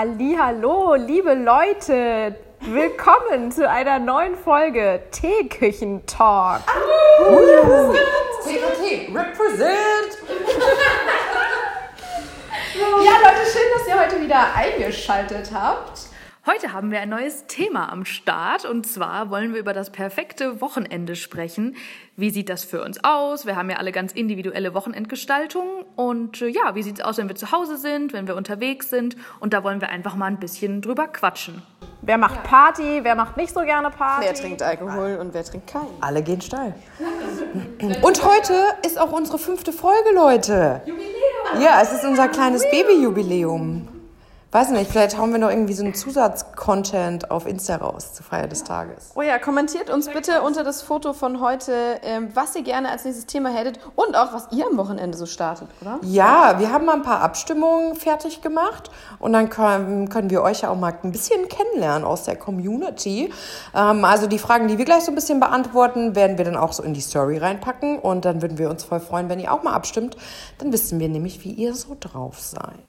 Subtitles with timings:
[0.00, 6.60] Hallo, liebe Leute, willkommen zu einer neuen Folge Teeküchen-Talk.
[8.44, 10.18] TKT, represent!
[12.76, 16.07] Ja, Leute, schön, dass ihr heute wieder eingeschaltet habt.
[16.48, 20.62] Heute haben wir ein neues Thema am Start und zwar wollen wir über das perfekte
[20.62, 21.76] Wochenende sprechen.
[22.16, 23.44] Wie sieht das für uns aus?
[23.44, 27.28] Wir haben ja alle ganz individuelle Wochenendgestaltungen und äh, ja, wie sieht es aus, wenn
[27.28, 30.38] wir zu Hause sind, wenn wir unterwegs sind und da wollen wir einfach mal ein
[30.38, 31.60] bisschen drüber quatschen.
[32.00, 34.24] Wer macht Party, wer macht nicht so gerne Party?
[34.24, 35.88] Wer trinkt Alkohol und wer trinkt keinen?
[36.00, 36.74] Alle gehen steil.
[38.00, 38.54] Und heute
[38.86, 40.80] ist auch unsere fünfte Folge, Leute.
[40.86, 41.60] Jubiläum!
[41.60, 43.97] Ja, es ist unser kleines Babyjubiläum.
[44.50, 48.46] Weiß nicht, vielleicht hauen wir noch irgendwie so einen Zusatzcontent auf Insta raus zur Feier
[48.46, 49.12] des Tages.
[49.14, 53.04] Oh ja, kommentiert uns bitte unter das Foto von heute, ähm, was ihr gerne als
[53.04, 55.98] nächstes Thema hättet und auch, was ihr am Wochenende so startet, oder?
[56.00, 60.62] Ja, wir haben mal ein paar Abstimmungen fertig gemacht und dann können, können wir euch
[60.62, 63.30] ja auch mal ein bisschen kennenlernen aus der Community.
[63.74, 66.72] Ähm, also die Fragen, die wir gleich so ein bisschen beantworten, werden wir dann auch
[66.72, 69.62] so in die Story reinpacken und dann würden wir uns voll freuen, wenn ihr auch
[69.62, 70.16] mal abstimmt.
[70.56, 72.87] Dann wissen wir nämlich, wie ihr so drauf seid.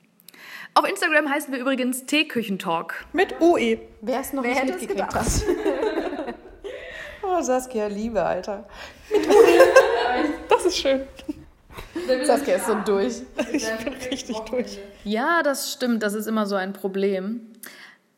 [0.79, 3.05] Auf Instagram heißen wir übrigens Teeküchentalk.
[3.11, 3.79] Mit UE.
[3.99, 5.25] Wer es noch Wer nicht hätte es mitgekriegt gedacht?
[5.25, 6.35] hat.
[7.21, 8.65] Oh, Saskia, Liebe, Alter.
[10.47, 11.01] Das ist schön.
[12.23, 13.21] Saskia ist so durch.
[13.51, 14.79] Ich bin richtig durch.
[15.03, 17.51] Ja, das stimmt, das ist immer so ein Problem.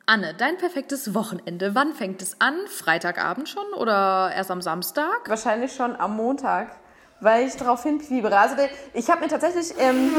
[0.05, 2.55] Anne, dein perfektes Wochenende, wann fängt es an?
[2.67, 5.27] Freitagabend schon oder erst am Samstag?
[5.27, 6.77] Wahrscheinlich schon am Montag,
[7.21, 8.37] weil ich darauf hinfiebere.
[8.37, 8.55] Also
[8.93, 10.11] ich habe mir tatsächlich, ähm,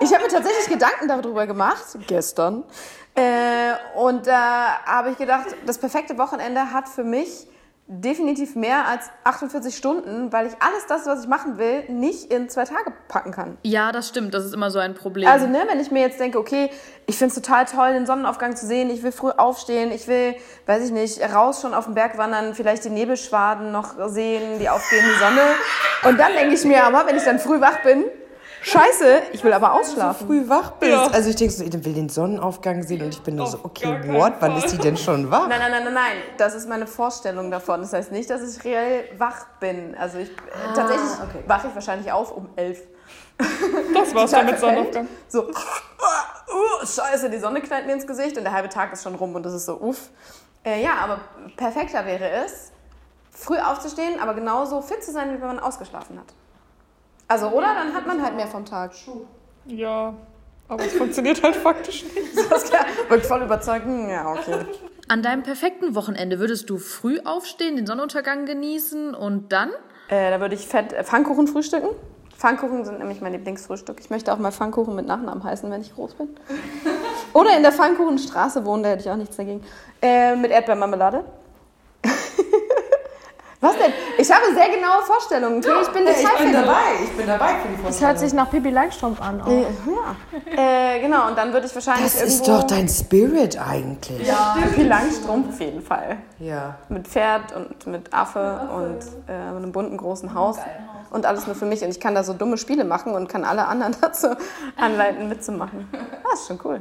[0.00, 2.64] ich habe mir tatsächlich Gedanken darüber gemacht gestern.
[3.14, 7.48] Äh, und da habe ich gedacht, das perfekte Wochenende hat für mich
[7.92, 12.48] definitiv mehr als 48 Stunden, weil ich alles das, was ich machen will, nicht in
[12.48, 13.58] zwei Tage packen kann.
[13.62, 15.28] Ja, das stimmt, das ist immer so ein Problem.
[15.28, 16.70] Also, ne, wenn ich mir jetzt denke, okay,
[17.06, 20.36] ich finde es total toll, den Sonnenaufgang zu sehen, ich will früh aufstehen, ich will,
[20.66, 24.68] weiß ich nicht, raus schon auf den Berg wandern, vielleicht die Nebelschwaden noch sehen, die
[24.68, 25.42] aufgehende Sonne.
[26.04, 28.04] Und dann denke ich mir aber, wenn ich dann früh wach bin,
[28.62, 30.26] scheiße, ich will aber ausschlafen.
[30.26, 30.92] früh wach bist.
[30.92, 31.06] Ja.
[31.08, 34.00] Also ich denke so, ich will den Sonnenaufgang sehen und ich bin nur so, okay,
[34.08, 34.34] what?
[34.40, 35.48] Wann ist die denn schon wach?
[35.48, 37.80] Nein, nein, nein, nein, nein, das ist meine Vorstellung davon.
[37.80, 39.94] Das heißt nicht, dass ich reell wach bin.
[39.96, 40.30] Also ich,
[40.74, 41.10] tatsächlich
[41.46, 42.80] wache ich wahrscheinlich auf um elf.
[43.94, 45.08] Das war's dann mit Sonnenaufgang.
[45.28, 49.14] So, uh, scheiße, die Sonne knallt mir ins Gesicht und der halbe Tag ist schon
[49.14, 50.10] rum und das ist so, uff.
[50.64, 51.20] Äh, ja, aber
[51.56, 52.70] perfekter wäre es,
[53.30, 56.26] früh aufzustehen, aber genauso fit zu sein, wie wenn man ausgeschlafen hat.
[57.30, 57.68] Also, oder?
[57.74, 58.90] Dann hat man halt mehr vom Tag.
[59.66, 60.14] Ja,
[60.66, 62.34] aber es funktioniert halt faktisch nicht.
[62.48, 63.84] Saskia wirkt voll überzeugt.
[63.84, 64.66] Hm, Ja, okay.
[65.06, 69.70] An deinem perfekten Wochenende würdest du früh aufstehen, den Sonnenuntergang genießen und dann?
[70.08, 71.90] Äh, da würde ich fett äh, Pfannkuchen frühstücken.
[72.36, 74.00] Pfannkuchen sind nämlich mein Lieblingsfrühstück.
[74.00, 76.30] Ich möchte auch mal Pfannkuchen mit Nachnamen heißen, wenn ich groß bin.
[77.32, 79.62] Oder in der Pfannkuchenstraße wohnen, da hätte ich auch nichts dagegen.
[80.02, 81.24] Äh, mit Erdbeermarmelade.
[83.62, 83.92] Was denn?
[84.16, 85.58] Ich habe sehr genaue Vorstellungen.
[85.58, 85.70] Okay?
[85.82, 86.64] ich bin Detailfan.
[87.04, 89.40] ich bin dabei für die Das hört sich nach Pippi Langstrumpf an.
[89.46, 89.62] Äh,
[90.56, 90.94] ja.
[90.94, 94.26] Äh, genau, und dann würde ich wahrscheinlich Das ist doch dein Spirit eigentlich.
[94.26, 96.16] Ja, Pippi Langstrumpf auf jeden Fall.
[96.38, 96.76] Ja.
[96.88, 98.98] Mit Pferd und mit Affe und
[99.28, 100.56] äh, einem bunten großen Haus.
[101.10, 101.82] Und alles nur für mich.
[101.82, 104.28] Und ich kann da so dumme Spiele machen und kann alle anderen dazu
[104.76, 105.86] anleiten, mitzumachen.
[106.22, 106.80] Das ist schon cool.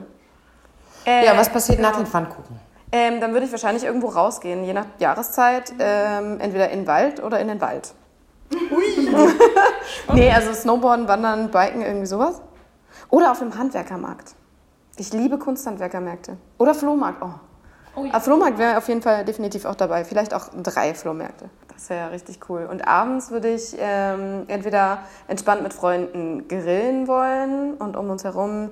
[1.05, 2.68] Äh, Ja, was passiert nach den Pfannkuchen?
[2.91, 5.73] Ähm, dann würde ich wahrscheinlich irgendwo rausgehen, je nach Jahreszeit.
[5.79, 7.93] Ähm, entweder in den Wald oder in den Wald.
[8.51, 9.09] Ui!
[10.13, 12.41] nee, also Snowboarden, Wandern, Biken, irgendwie sowas.
[13.09, 14.33] Oder auf dem Handwerkermarkt.
[14.97, 16.37] Ich liebe Kunsthandwerkermärkte.
[16.57, 17.21] Oder Flohmarkt.
[17.21, 18.05] Oh.
[18.09, 20.03] Aber Flohmarkt wäre auf jeden Fall definitiv auch dabei.
[20.03, 21.49] Vielleicht auch drei Flohmärkte.
[21.73, 22.67] Das wäre richtig cool.
[22.69, 28.71] Und abends würde ich ähm, entweder entspannt mit Freunden grillen wollen und um uns herum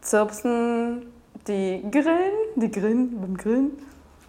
[0.00, 1.12] zirpsen
[1.48, 3.70] die Grillen, die Grillen beim Grillen.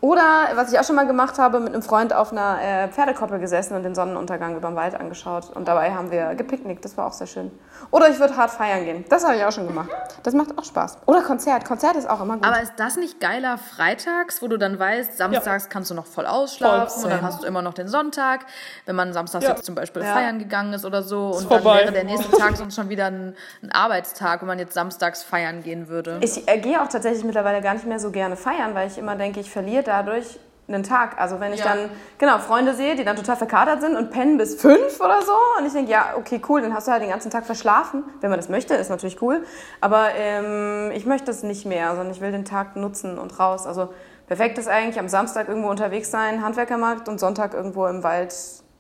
[0.02, 3.38] Oder, was ich auch schon mal gemacht habe, mit einem Freund auf einer äh, Pferdekoppel
[3.40, 5.50] gesessen und den Sonnenuntergang über den Wald angeschaut.
[5.54, 7.52] Und dabei haben wir gepicknickt, das war auch sehr schön.
[7.92, 9.90] Oder ich würde hart feiern gehen, das habe ich auch schon gemacht.
[10.24, 10.98] Das macht auch Spaß.
[11.06, 12.46] Oder Konzert, Konzert ist auch immer gut.
[12.46, 16.26] Aber ist das nicht geiler freitags, wo du dann weißt, samstags kannst du noch voll
[16.26, 17.04] ausschlafen Voll.
[17.06, 18.46] und dann hast du immer noch den Sonntag,
[18.86, 19.52] wenn man samstags Ja.
[19.52, 20.14] jetzt zum Beispiel Ja.
[20.14, 21.80] feiern gegangen ist oder so und dann vorbei.
[21.82, 25.64] wäre der nächste Tag sonst schon wieder ein, ein Arbeitstag, wenn man jetzt samstags feiern
[25.64, 26.20] gehen würde.
[26.22, 29.16] Ich äh, gehe auch tatsächlich mittlerweile gar nicht mehr so gerne feiern, weil ich immer
[29.16, 30.40] denke, ich verliere dadurch
[30.74, 31.20] einen Tag.
[31.20, 31.74] Also wenn ich Ja.
[31.76, 35.34] dann, genau, Freunde sehe, die dann total verkatert sind und pennen bis fünf oder so
[35.60, 38.04] und ich denke, ja, okay, cool, dann hast du halt den ganzen Tag verschlafen.
[38.22, 39.44] Wenn man das möchte, ist natürlich cool.
[39.82, 43.66] Aber ähm, ich möchte es nicht mehr, sondern ich will den Tag nutzen und raus.
[43.68, 43.90] Also
[44.28, 48.34] perfekt ist eigentlich am Samstag irgendwo unterwegs sein, Handwerkermarkt und Sonntag irgendwo im Wald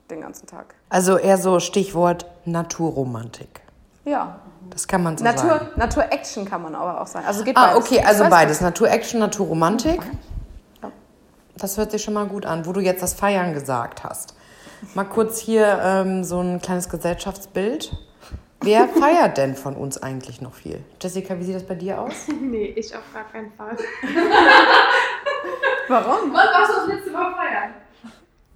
[0.09, 0.75] den ganzen Tag.
[0.89, 3.61] Also eher so Stichwort Naturromantik.
[4.05, 4.39] Ja.
[4.71, 5.67] Das kann man so Natur, sagen.
[5.77, 7.25] Natur-Action kann man aber auch sagen.
[7.25, 7.77] Also geht Ah, beides.
[7.79, 8.61] okay, also beides.
[8.61, 9.99] Natur-Action, Natur-Romantik.
[11.59, 14.35] Das hört sich schon mal gut an, wo du jetzt das Feiern gesagt hast.
[14.93, 17.91] Mal kurz hier ähm, so ein kleines Gesellschaftsbild.
[18.61, 20.83] Wer feiert denn von uns eigentlich noch viel?
[21.01, 22.27] Jessica, wie sieht das bei dir aus?
[22.41, 23.75] Nee, ich auf gar keinen Fall.
[25.87, 26.33] Warum?
[26.33, 27.73] Wann warst du das letzte Mal feiern?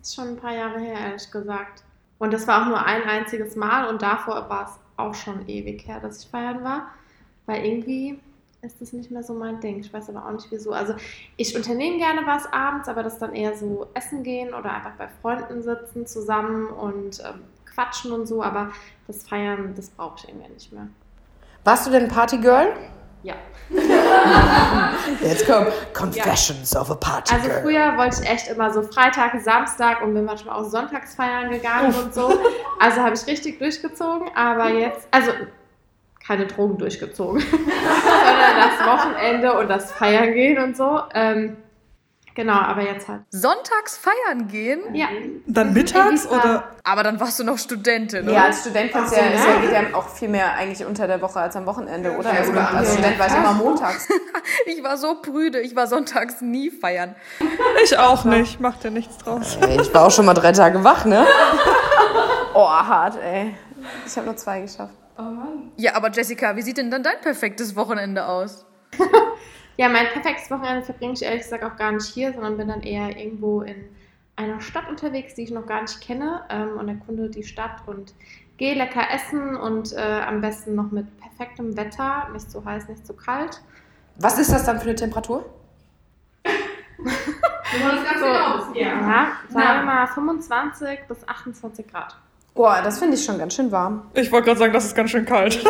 [0.02, 1.84] Ist schon ein paar Jahre her, ehrlich gesagt.
[2.20, 5.88] Und das war auch nur ein einziges Mal und davor war es auch schon ewig
[5.88, 6.88] her, dass ich feiern war.
[7.46, 8.20] Weil irgendwie
[8.64, 9.80] ist das nicht mehr so mein Ding.
[9.80, 10.72] Ich weiß aber auch nicht wieso.
[10.72, 10.94] Also
[11.36, 15.08] ich unternehme gerne was abends, aber das dann eher so essen gehen oder einfach bei
[15.22, 18.42] Freunden sitzen zusammen und ähm, quatschen und so.
[18.42, 18.72] Aber
[19.08, 20.88] das Feiern, das brauche ich irgendwie nicht mehr.
[21.66, 22.74] Warst du denn Partygirl?
[23.24, 23.36] Ja.
[25.22, 30.02] Jetzt kommt Confessions of a Party Also früher wollte ich echt immer so Freitag, Samstag
[30.04, 32.38] und bin manchmal auch sonntags feiern gegangen und so.
[32.80, 35.32] Also habe ich richtig durchgezogen, aber jetzt, also
[36.26, 41.02] keine Drogen durchgezogen, sondern das Wochenende und das Feiern gehen und so.
[41.14, 41.58] Ähm,
[42.34, 43.22] genau, aber jetzt halt.
[43.30, 44.82] Sonntags feiern gehen?
[44.94, 45.08] Ja,
[45.48, 46.64] Dann mittags oder?
[46.86, 48.44] Aber dann warst du noch Studentin, Ja, oder?
[48.46, 51.22] als Student kannst du ja, ist ja, geht ja auch viel mehr eigentlich unter der
[51.22, 52.30] Woche als am Wochenende, oder?
[52.32, 54.08] Also als Student war ich immer montags.
[54.66, 57.16] Ich war so prüde, ich war sonntags nie feiern.
[57.84, 58.60] Ich auch nicht.
[58.60, 59.58] Macht ja nichts draus.
[59.62, 61.26] Ey, ich war auch schon mal drei Tage wach, ne?
[62.54, 63.56] Oh, hart, ey.
[64.06, 64.94] Ich habe nur zwei geschafft.
[65.78, 68.66] Ja, aber Jessica, wie sieht denn dann dein perfektes Wochenende aus?
[69.76, 72.84] Ja, mein perfektes Wochenende verbringe ich ehrlich gesagt auch gar nicht hier, sondern bin dann
[72.84, 73.76] eher irgendwo in
[74.36, 78.14] einer Stadt unterwegs, die ich noch gar nicht kenne ähm, und erkunde die Stadt und
[78.58, 83.06] gehe lecker essen und äh, am besten noch mit perfektem Wetter, nicht zu heiß, nicht
[83.06, 83.62] zu kalt.
[84.18, 85.46] Was ist das dann für eine Temperatur?
[88.20, 92.16] So, ja, sagen wir mal 25 bis 28 Grad.
[92.54, 94.04] Boah, das finde ich schon ganz schön warm.
[94.14, 95.56] Ich wollte gerade sagen, das ist ganz schön kalt.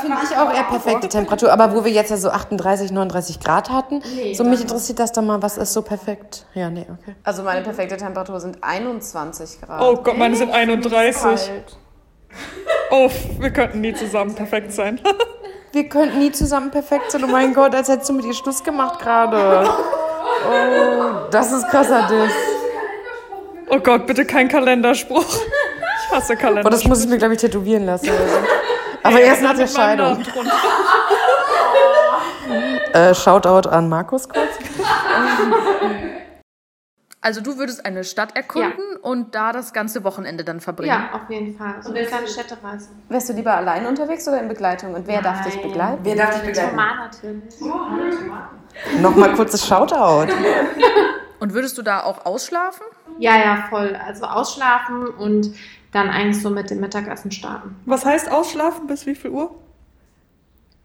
[0.00, 1.50] Finde ich auch eher perfekte Temperatur.
[1.50, 5.12] Aber wo wir jetzt ja so 38, 39 Grad hatten, Nee, so mich interessiert das
[5.12, 6.44] dann mal, was ist so perfekt?
[6.52, 7.16] Ja, nee, okay.
[7.24, 9.80] Also meine perfekte Temperatur sind 21 Grad.
[9.80, 11.22] Oh Gott, meine sind 31.
[11.22, 11.78] Kalt.
[12.90, 15.00] Oh, wir könnten nie zusammen perfekt sein.
[15.72, 17.24] Wir könnten nie zusammen perfekt sein.
[17.24, 19.68] Oh mein Gott, als hättest du mit ihr Schluss gemacht gerade.
[20.46, 22.32] Oh, das ist krasser Diss.
[23.68, 25.24] Oh Gott, bitte kein Kalenderspruch.
[26.06, 26.70] Ich hasse Oh, Kalender.
[26.70, 28.10] das muss ich mir, glaube ich, tätowieren lassen.
[29.02, 30.22] Aber erst nach der Scheidung.
[32.92, 34.50] Äh, Shoutout an Markus kurz.
[37.20, 40.92] Also du würdest eine Stadt erkunden und da das ganze Wochenende dann verbringen.
[40.92, 41.74] Ja, auf jeden Fall.
[41.82, 42.90] So eine kleine Städtereise.
[43.08, 44.94] Wärst du lieber allein unterwegs oder in Begleitung?
[44.94, 45.62] Und wer darf dich Nein.
[45.68, 45.98] begleiten?
[46.04, 46.76] Wer darf dich begleiten?
[46.76, 47.60] Normal natürlich.
[49.00, 50.32] Nochmal kurzes Shoutout.
[51.40, 52.84] Und würdest du da auch ausschlafen?
[53.18, 53.96] Ja, ja, voll.
[53.96, 55.54] Also ausschlafen und
[55.92, 57.76] dann eigentlich so mit dem Mittagessen starten.
[57.86, 58.86] Was heißt ausschlafen?
[58.86, 59.54] Bis wie viel Uhr?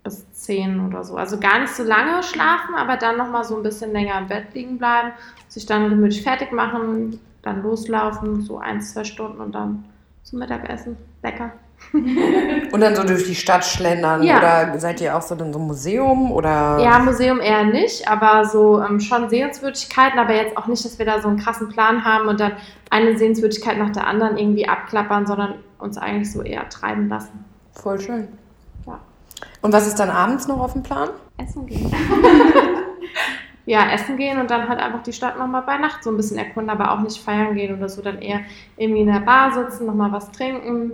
[0.03, 1.15] bis 10 oder so.
[1.15, 4.53] Also gar nicht so lange schlafen, aber dann nochmal so ein bisschen länger im Bett
[4.53, 5.11] liegen bleiben,
[5.47, 9.85] sich dann gemütlich fertig machen, dann loslaufen, so ein, zwei Stunden und dann
[10.23, 10.97] zum Mittagessen.
[11.23, 11.51] Lecker.
[12.71, 14.21] Und dann so durch die Stadt schlendern.
[14.23, 14.37] Ja.
[14.37, 16.31] Oder seid ihr auch so in so einem Museum?
[16.31, 20.99] Oder Ja, Museum eher nicht, aber so ähm, schon Sehenswürdigkeiten, aber jetzt auch nicht, dass
[20.99, 22.53] wir da so einen krassen Plan haben und dann
[22.89, 27.45] eine Sehenswürdigkeit nach der anderen irgendwie abklappern, sondern uns eigentlich so eher treiben lassen.
[27.71, 28.27] Voll schön.
[28.85, 28.99] Ja.
[29.61, 31.09] Und was ist dann abends noch auf dem Plan?
[31.37, 31.91] Essen gehen.
[33.65, 36.37] ja, essen gehen und dann halt einfach die Stadt nochmal bei Nacht so ein bisschen
[36.37, 38.41] erkunden, aber auch nicht feiern gehen oder so, dann eher
[38.77, 40.91] irgendwie in der Bar sitzen, nochmal was trinken.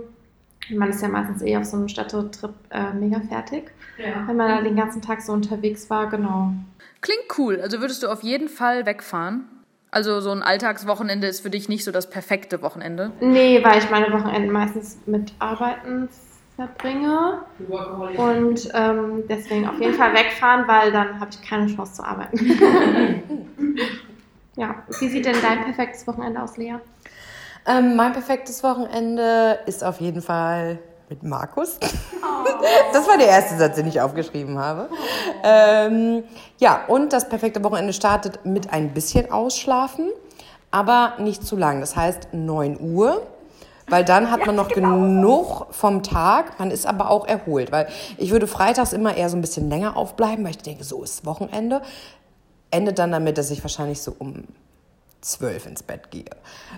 [0.70, 4.60] Man ist ja meistens eh auf so einem Städtetrip äh, mega fertig, wenn man da
[4.62, 6.52] den ganzen Tag so unterwegs war, genau.
[7.00, 7.60] Klingt cool.
[7.60, 9.44] Also würdest du auf jeden Fall wegfahren?
[9.90, 13.12] Also so ein Alltagswochenende ist für dich nicht so das perfekte Wochenende.
[13.20, 16.08] Nee, weil ich meine Wochenenden meistens mit Arbeiten
[16.56, 17.40] verbringe
[18.16, 22.38] und ähm, deswegen auf jeden Fall wegfahren, weil dann habe ich keine Chance zu arbeiten.
[24.56, 26.76] ja, wie sieht denn dein perfektes Wochenende aus, Lea?
[27.68, 31.78] Ähm, mein perfektes Wochenende ist auf jeden Fall mit Markus.
[32.92, 34.88] Das war der erste Satz, den ich aufgeschrieben habe.
[35.42, 36.24] Ähm,
[36.58, 40.10] ja, und das perfekte Wochenende startet mit ein bisschen Ausschlafen,
[40.70, 41.80] aber nicht zu lang.
[41.80, 43.22] Das heißt 9 Uhr.
[43.88, 47.70] Weil dann hat man noch genug vom Tag, man ist aber auch erholt.
[47.70, 51.04] Weil ich würde freitags immer eher so ein bisschen länger aufbleiben, weil ich denke, so
[51.04, 51.82] ist Wochenende.
[52.72, 54.44] Endet dann damit, dass ich wahrscheinlich so um
[55.20, 56.24] zwölf ins Bett gehe,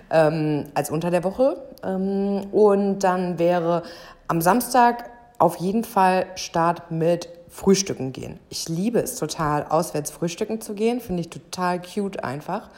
[0.09, 1.61] ähm, als unter der Woche.
[1.83, 3.83] Ähm, und dann wäre
[4.27, 8.39] am Samstag auf jeden Fall Start mit Frühstücken gehen.
[8.49, 12.69] Ich liebe es total, auswärts frühstücken zu gehen, finde ich total cute einfach.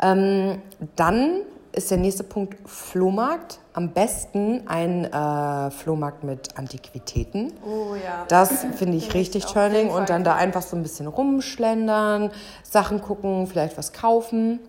[0.00, 0.60] Ähm,
[0.96, 1.40] dann
[1.72, 3.58] ist der nächste Punkt Flohmarkt.
[3.72, 7.52] Am besten ein äh, Flohmarkt mit Antiquitäten.
[7.66, 8.24] Oh ja.
[8.28, 9.88] Das finde ich richtig turning.
[9.88, 12.30] Und dann da einfach so ein bisschen rumschlendern,
[12.62, 14.60] Sachen gucken, vielleicht was kaufen.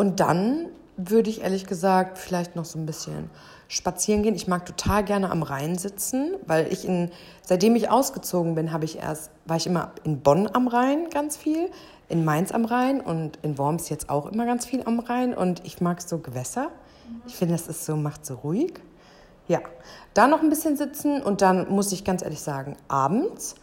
[0.00, 3.28] Und dann würde ich ehrlich gesagt vielleicht noch so ein bisschen
[3.68, 4.34] spazieren gehen.
[4.34, 7.10] Ich mag total gerne am Rhein sitzen, weil ich in,
[7.42, 11.36] seitdem ich ausgezogen bin, habe ich erst, war ich immer in Bonn am Rhein ganz
[11.36, 11.70] viel,
[12.08, 15.34] in Mainz am Rhein und in Worms jetzt auch immer ganz viel am Rhein.
[15.34, 16.70] Und ich mag so Gewässer.
[17.26, 18.80] Ich finde, das ist so, macht so ruhig.
[19.48, 19.60] Ja,
[20.14, 23.54] da noch ein bisschen sitzen und dann muss ich ganz ehrlich sagen, abends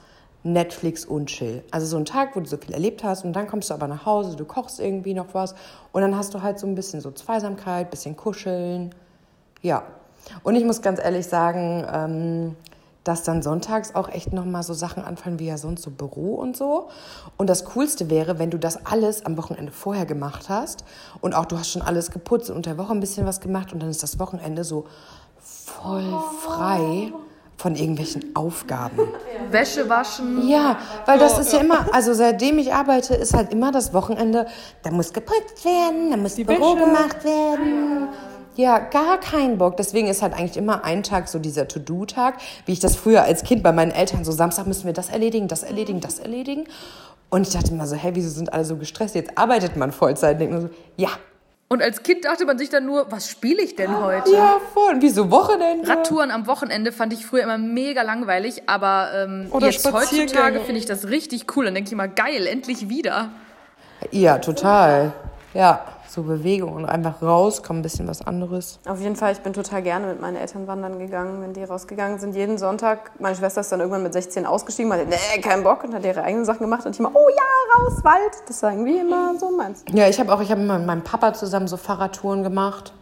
[0.54, 1.63] Netflix und Chill.
[1.72, 3.88] Also so ein Tag, wo du so viel erlebt hast und dann kommst du aber
[3.88, 5.56] nach Hause, du kochst irgendwie noch was
[5.92, 8.94] und dann hast du halt so ein bisschen so Zweisamkeit, bisschen kuscheln.
[9.62, 9.84] Ja.
[10.44, 12.56] Und ich muss ganz ehrlich sagen, ähm,
[13.04, 16.58] dass dann sonntags auch echt nochmal so Sachen anfallen wie ja sonst so Büro und
[16.58, 16.89] so.
[17.38, 20.84] Und das Coolste wäre, wenn du das alles am Wochenende vorher gemacht hast
[21.22, 23.72] und auch du hast schon alles geputzt und unter der Woche ein bisschen was gemacht
[23.72, 24.86] und dann ist das Wochenende so
[25.39, 27.13] voll frei
[27.58, 29.00] von irgendwelchen Aufgaben.
[29.50, 30.48] Wäsche waschen.
[30.48, 34.46] Ja, weil das ist ja immer, also seitdem ich arbeite, ist halt immer das Wochenende,
[34.84, 36.86] da muss geputzt werden, da muss Büro Wäsche.
[36.86, 38.10] gemacht werden.
[38.56, 39.78] Ja, gar kein Bock.
[39.78, 42.36] Deswegen ist halt eigentlich immer ein Tag so dieser To-Do-Tag,
[42.66, 45.48] wie ich das früher als Kind bei meinen Eltern so Samstag müssen wir das erledigen,
[45.48, 46.66] das erledigen, das erledigen.
[47.30, 49.16] Und ich dachte immer so, hey, wieso sind alle so gestresst?
[49.16, 50.40] Jetzt arbeitet man Vollzeit.
[50.40, 51.10] Denkt man so, ja,
[51.70, 54.32] Und als Kind dachte man sich dann nur, was spiele ich denn heute?
[54.32, 54.96] ja, voll.
[55.00, 55.88] Wieso Wochenende?
[55.88, 60.80] Radtouren am Wochenende fand ich früher immer mega langweilig, aber ähm, Oder jetzt heutzutage finde
[60.80, 61.66] ich das richtig cool.
[61.66, 63.32] Dann denke ich immer, geil, endlich wieder.
[64.12, 65.12] Ja, total.
[65.54, 65.84] Ja,
[66.18, 68.80] so Bewegung und einfach rauskommen, ein bisschen was anderes.
[68.88, 72.18] Auf jeden Fall, ich bin total gerne mit meinen Eltern wandern gegangen, wenn die rausgegangen
[72.18, 72.36] sind.
[72.36, 73.12] Jeden Sonntag.
[73.20, 76.24] Meine Schwester ist dann irgendwann mit 16 ausgestiegen, meinte, nee, kein Bock und hat ihre
[76.24, 76.86] eigenen Sachen gemacht.
[76.88, 78.34] Und ich immer, oh ja, raus, Wald.
[78.48, 79.86] Das sagen wir immer so meins.
[79.94, 82.94] Ja, ich habe auch, ich habe immer mit meinem Papa zusammen so Fahrradtouren gemacht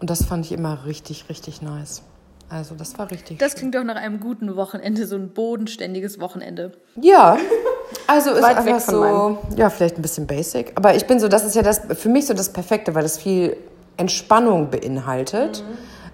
[0.00, 2.02] und das fand ich immer richtig, richtig nice.
[2.48, 3.38] Also das war richtig.
[3.40, 6.72] Das klingt doch nach einem guten Wochenende, so ein bodenständiges Wochenende.
[7.00, 7.36] ja,
[8.12, 11.44] also ist Weit einfach so, ja, vielleicht ein bisschen basic, aber ich bin so, das
[11.44, 13.56] ist ja das für mich so das Perfekte, weil das viel
[13.96, 15.64] Entspannung beinhaltet.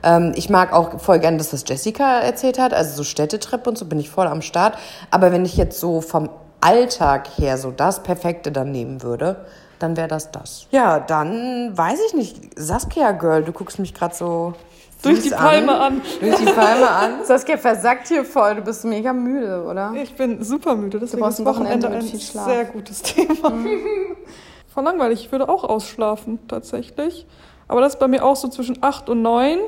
[0.03, 3.77] Ähm, ich mag auch voll gerne das, was Jessica erzählt hat, also so Städtetrip und
[3.77, 4.79] so bin ich voll am Start.
[5.11, 9.45] Aber wenn ich jetzt so vom Alltag her so das Perfekte dann nehmen würde,
[9.79, 10.67] dann wäre das das.
[10.71, 12.37] Ja, dann weiß ich nicht.
[12.57, 14.55] Saskia Girl, du guckst mich gerade so
[15.03, 16.03] Durch die Palme an.
[16.21, 17.13] Durch die Palme an.
[17.25, 18.57] Saskia versackt hier voll.
[18.57, 19.93] Du bist mega müde, oder?
[19.95, 22.47] Ich bin super müde, deswegen brauchst ist ein Wochenende Wochenende mit ein viel Schlaf.
[22.47, 23.53] sehr gutes Thema.
[24.75, 27.27] Voll langweilig, ich würde auch ausschlafen, tatsächlich.
[27.69, 29.59] Aber das ist bei mir auch so zwischen 8 und 9,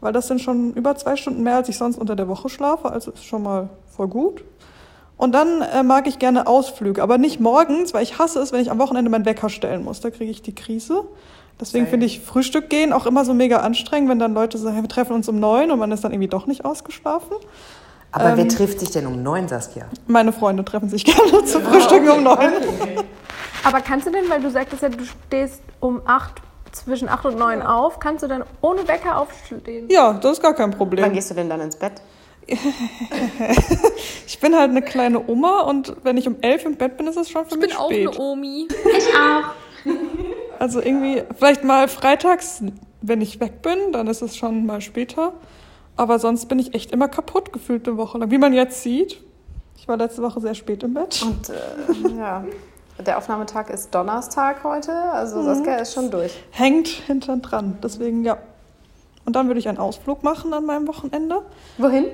[0.00, 2.90] weil das sind schon über zwei Stunden mehr, als ich sonst unter der Woche schlafe,
[2.90, 4.44] also ist schon mal voll gut.
[5.16, 8.60] Und dann äh, mag ich gerne Ausflüge, aber nicht morgens, weil ich hasse es, wenn
[8.60, 10.00] ich am Wochenende meinen Wecker stellen muss.
[10.00, 11.04] Da kriege ich die Krise.
[11.60, 14.88] Deswegen finde ich Frühstück gehen auch immer so mega anstrengend, wenn dann Leute sagen, wir
[14.88, 17.36] treffen uns um neun und man ist dann irgendwie doch nicht ausgeschlafen.
[18.10, 18.36] Aber Ähm.
[18.36, 19.86] wer trifft sich denn um neun, Saskia?
[20.06, 22.52] Meine Freunde treffen sich gerne zu Frühstücken um neun.
[23.64, 26.32] Aber kannst du denn, weil du sagtest ja, du stehst um 8,
[26.72, 29.86] zwischen 8 und 9 auf, kannst du dann ohne Wecker aufstehen?
[29.88, 31.12] Ja, das ist gar kein Wann Problem.
[31.12, 31.92] gehst du denn dann ins Bett?
[34.26, 37.16] Ich bin halt eine kleine Oma und wenn ich um elf im Bett bin, ist
[37.16, 38.08] es schon für Ich mich bin auch spät.
[38.08, 38.66] eine Omi.
[38.96, 39.92] Ich auch.
[40.62, 42.62] Also irgendwie, vielleicht mal freitags,
[43.00, 45.32] wenn ich weg bin, dann ist es schon mal später.
[45.96, 48.30] Aber sonst bin ich echt immer kaputt gefühlt eine Woche lang.
[48.30, 49.20] Wie man jetzt sieht.
[49.76, 51.20] Ich war letzte Woche sehr spät im Bett.
[51.20, 52.44] Und äh, ja,
[53.04, 54.92] der Aufnahmetag ist Donnerstag heute.
[54.92, 56.32] Also Saskia ist schon durch.
[56.52, 57.78] Hängt hinten dran.
[57.82, 58.38] Deswegen ja.
[59.24, 61.42] Und dann würde ich einen Ausflug machen an meinem Wochenende.
[61.78, 62.04] Wohin?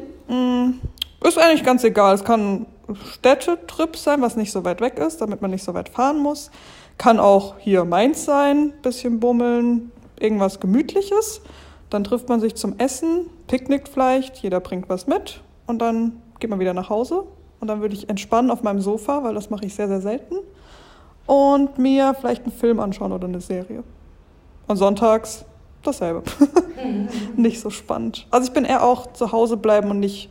[1.23, 2.15] Ist eigentlich ganz egal.
[2.15, 2.65] Es kann
[3.13, 6.51] Städtetrip sein, was nicht so weit weg ist, damit man nicht so weit fahren muss.
[6.99, 11.41] Kann auch hier Mainz sein, bisschen bummeln, irgendwas Gemütliches.
[11.91, 16.51] Dann trifft man sich zum Essen, picknickt vielleicht, jeder bringt was mit und dann geht
[16.51, 17.25] man wieder nach Hause.
[17.61, 20.37] Und dann würde ich entspannen auf meinem Sofa, weil das mache ich sehr, sehr selten.
[21.27, 23.83] Und mir vielleicht einen Film anschauen oder eine Serie.
[24.67, 25.45] Und sonntags
[25.83, 26.23] dasselbe.
[27.37, 28.27] nicht so spannend.
[28.31, 30.31] Also ich bin eher auch zu Hause bleiben und nicht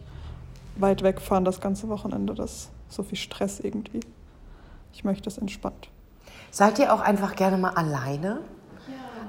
[0.77, 2.33] weit wegfahren das ganze Wochenende.
[2.33, 3.99] Das ist so viel Stress irgendwie.
[4.93, 5.89] Ich möchte es entspannt.
[6.51, 8.39] Seid ihr auch einfach gerne mal alleine?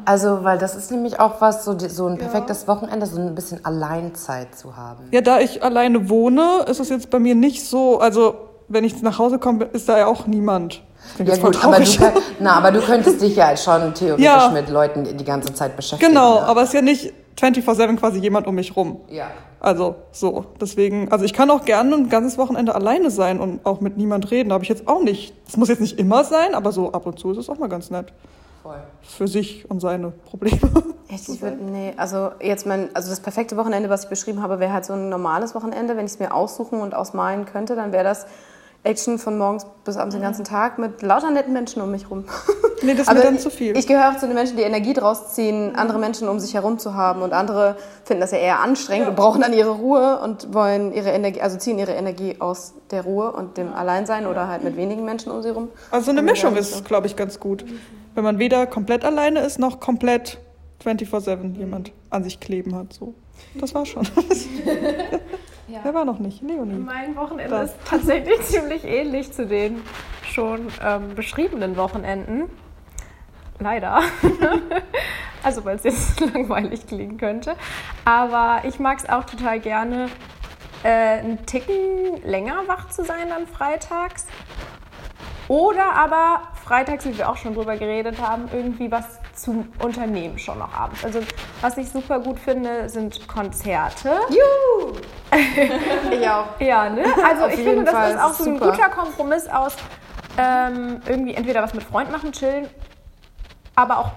[0.04, 3.62] Also, weil das ist nämlich auch was, so, so ein perfektes Wochenende, so ein bisschen
[3.66, 5.04] Alleinzeit zu haben.
[5.10, 8.34] Ja, da ich alleine wohne, ist es jetzt bei mir nicht so, also
[8.68, 10.82] wenn ich nach Hause komme, ist da ja auch niemand.
[11.18, 11.90] Ja gut, aber du,
[12.40, 14.50] na, aber du könntest dich ja schon theoretisch Ja.
[14.50, 16.10] mit Leuten die ganze Zeit beschäftigen.
[16.12, 16.46] Genau, ne?
[16.46, 19.00] aber es ist ja nicht 24-7 quasi jemand um mich rum.
[19.09, 19.30] Ja.
[19.61, 23.80] Also so, deswegen, also ich kann auch gerne ein ganzes Wochenende alleine sein und auch
[23.80, 24.50] mit niemand reden.
[24.50, 27.07] Da habe ich jetzt auch nicht, das muss jetzt nicht immer sein, aber so ab
[27.07, 28.12] und zu ist es auch mal ganz nett.
[29.02, 30.59] für sich und seine Probleme.
[31.09, 34.61] Echt, ich würde, nee, also jetzt mein, also das perfekte Wochenende, was ich beschrieben habe,
[34.61, 35.97] wäre halt so ein normales Wochenende.
[35.97, 38.26] Wenn ich es mir aussuchen und ausmalen könnte, dann wäre das
[38.85, 42.25] Action von morgens bis abends den ganzen Tag mit lauter netten Menschen um mich rum.
[42.80, 43.76] Nee, das ist mir dann zu viel.
[43.76, 46.78] Ich gehöre auch zu den Menschen, die Energie draus ziehen, andere Menschen um sich herum
[46.78, 47.23] zu haben.
[47.23, 51.11] Und andere finden das ja eher anstrengend und brauchen dann ihre Ruhe und wollen ihre
[51.11, 55.04] Energie, also ziehen ihre Energie aus der Ruhe und dem Alleinsein oder halt mit wenigen
[55.04, 55.70] Menschen um sie rum.
[55.90, 57.64] Also eine Ja, Mischung ist, glaube ich, ganz gut.
[58.14, 60.38] Wenn man weder komplett alleine ist, noch komplett
[60.85, 62.92] 24-7 jemand an sich kleben hat.
[62.92, 63.12] So.
[63.61, 64.06] Das war schon.
[65.82, 66.42] Wer war noch nicht?
[66.42, 66.75] Leonie.
[66.78, 69.82] Mein Wochenende Das- ist tatsächlich ziemlich ähnlich zu den
[70.22, 72.50] schon ähm, beschriebenen Wochenenden.
[73.58, 74.00] Leider.
[75.42, 77.54] also, weil es jetzt langweilig klingen könnte.
[78.04, 80.08] Aber ich mag es auch total gerne,
[80.84, 84.26] äh, einen Ticken länger wach zu sein dann freitags.
[85.48, 90.58] Oder aber freitags, wie wir auch schon drüber geredet haben, irgendwie was zu unternehmen schon
[90.58, 91.04] noch abends.
[91.04, 91.20] Also
[91.62, 94.20] was ich super gut finde, sind Konzerte.
[96.11, 96.47] Ich auch.
[96.61, 97.04] Ja, ne?
[97.28, 98.70] Also Auf ich finde, das Fall, ist auch so ein super.
[98.73, 99.75] guter Kompromiss aus
[100.38, 102.66] ähm, irgendwie entweder was mit Freunden machen, chillen,
[103.75, 104.11] aber auch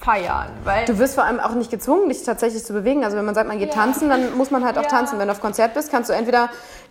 [0.00, 0.48] feiern.
[0.64, 3.04] Weil Du wirst vor allem auch nicht gezwungen, dich tatsächlich zu bewegen.
[3.04, 4.88] Also wenn man sagt, man geht tanzen, dann muss man halt auch Ja.
[4.88, 5.18] tanzen.
[5.18, 6.50] Wenn du auf Konzert bist, kannst du entweder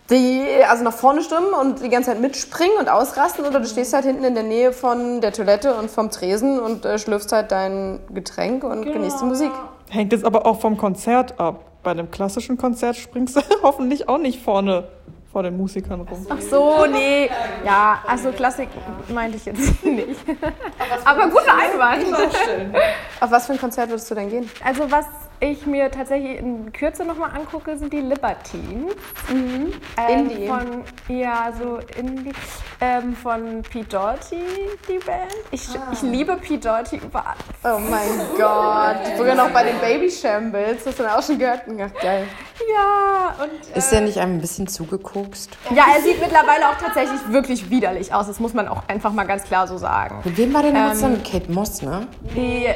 [0.10, 3.94] die, also nach vorne stimmen und die ganze Zeit mitspringen und ausrasten oder du stehst
[3.94, 7.52] halt hinten in der Nähe von der Toilette und vom Tresen und äh, schlürfst halt
[7.52, 9.52] dein Getränk und genießt die Musik.
[9.90, 11.60] Hängt jetzt aber auch vom Konzert ab.
[11.84, 14.88] Bei einem klassischen Konzert springst du hoffentlich auch nicht vorne
[15.32, 16.26] vor den Musikern rum.
[16.30, 17.30] Ach so, nee.
[17.66, 18.70] Ja, also Klassik
[19.10, 20.20] meinte ich jetzt nicht.
[21.04, 22.06] Aber guter Einwand.
[23.20, 24.50] Auf was für ein Konzert würdest du denn gehen?
[24.64, 25.06] Also was
[25.40, 28.94] ich mir tatsächlich in Kürze nochmal angucke, sind die Libertines.
[29.30, 29.74] Ähm,
[30.08, 30.48] Indie.
[30.48, 32.32] Von, ja, so Indie.
[32.82, 34.36] Ähm, von Pete Doherty,
[34.90, 35.32] die Band.
[35.52, 37.44] Ich, ich liebe Pete Doherty über alles.
[37.64, 39.18] Oh mein Gott.
[39.18, 40.86] Sogar noch bei den Baby Shambles.
[40.86, 41.62] Hast du dann auch schon gehört?
[41.66, 42.28] Ach, geil.
[42.74, 45.50] Ja, und Ist der nicht einem ein bisschen zugekokst?
[45.72, 48.28] ja, er sieht mittlerweile auch tatsächlich wirklich widerlich aus.
[48.28, 50.22] Das muss man auch einfach mal ganz klar so sagen.
[50.24, 51.24] Mit wem war der denn jetzt dann?
[51.24, 52.08] Kate Moss, ne?
[52.36, 52.68] Die,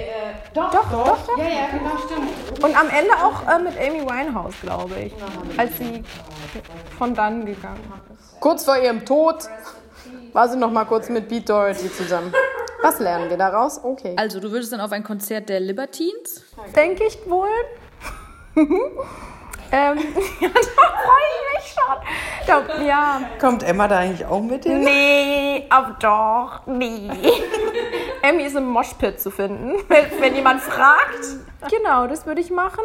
[0.53, 2.29] doch, doch, doch, Ja, ja, genau, stimmt.
[2.61, 5.13] Und am Ende auch äh, mit Amy Winehouse, glaube ich.
[5.57, 6.03] Als sie
[6.97, 7.79] von dann gegangen
[8.17, 8.39] ist.
[8.39, 9.47] Kurz vor ihrem Tod
[10.33, 12.33] war sie noch mal kurz mit Pete Doherty zusammen.
[12.81, 13.83] Was lernen wir daraus?
[13.83, 14.13] Okay.
[14.17, 16.43] Also, du würdest dann auf ein Konzert der Libertines?
[16.75, 17.49] Denke ich wohl.
[19.71, 19.97] ähm,
[20.39, 20.61] ja, da
[21.03, 21.97] freue ich mich schon.
[22.47, 23.21] Da, ja.
[23.39, 24.81] Kommt Emma da eigentlich auch mit hin?
[24.81, 27.09] Nee, aber doch, nee.
[28.21, 31.37] Emmy ist im Moshpit zu finden, wenn, wenn jemand fragt.
[31.69, 32.83] Genau, das würde ich machen.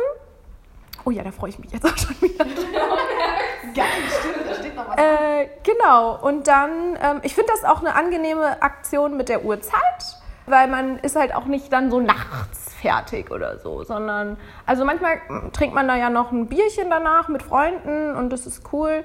[1.05, 2.45] Oh ja, da freue ich mich jetzt auch schon wieder.
[2.45, 3.87] Geil,
[4.21, 4.97] stimmt, da steht noch was.
[4.97, 10.21] Äh, genau, und dann, ähm, ich finde das auch eine angenehme Aktion mit der Uhrzeit,
[10.47, 15.17] weil man ist halt auch nicht dann so nachts fertig oder so, sondern, also manchmal
[15.29, 19.05] mm, trinkt man da ja noch ein Bierchen danach mit Freunden und das ist cool.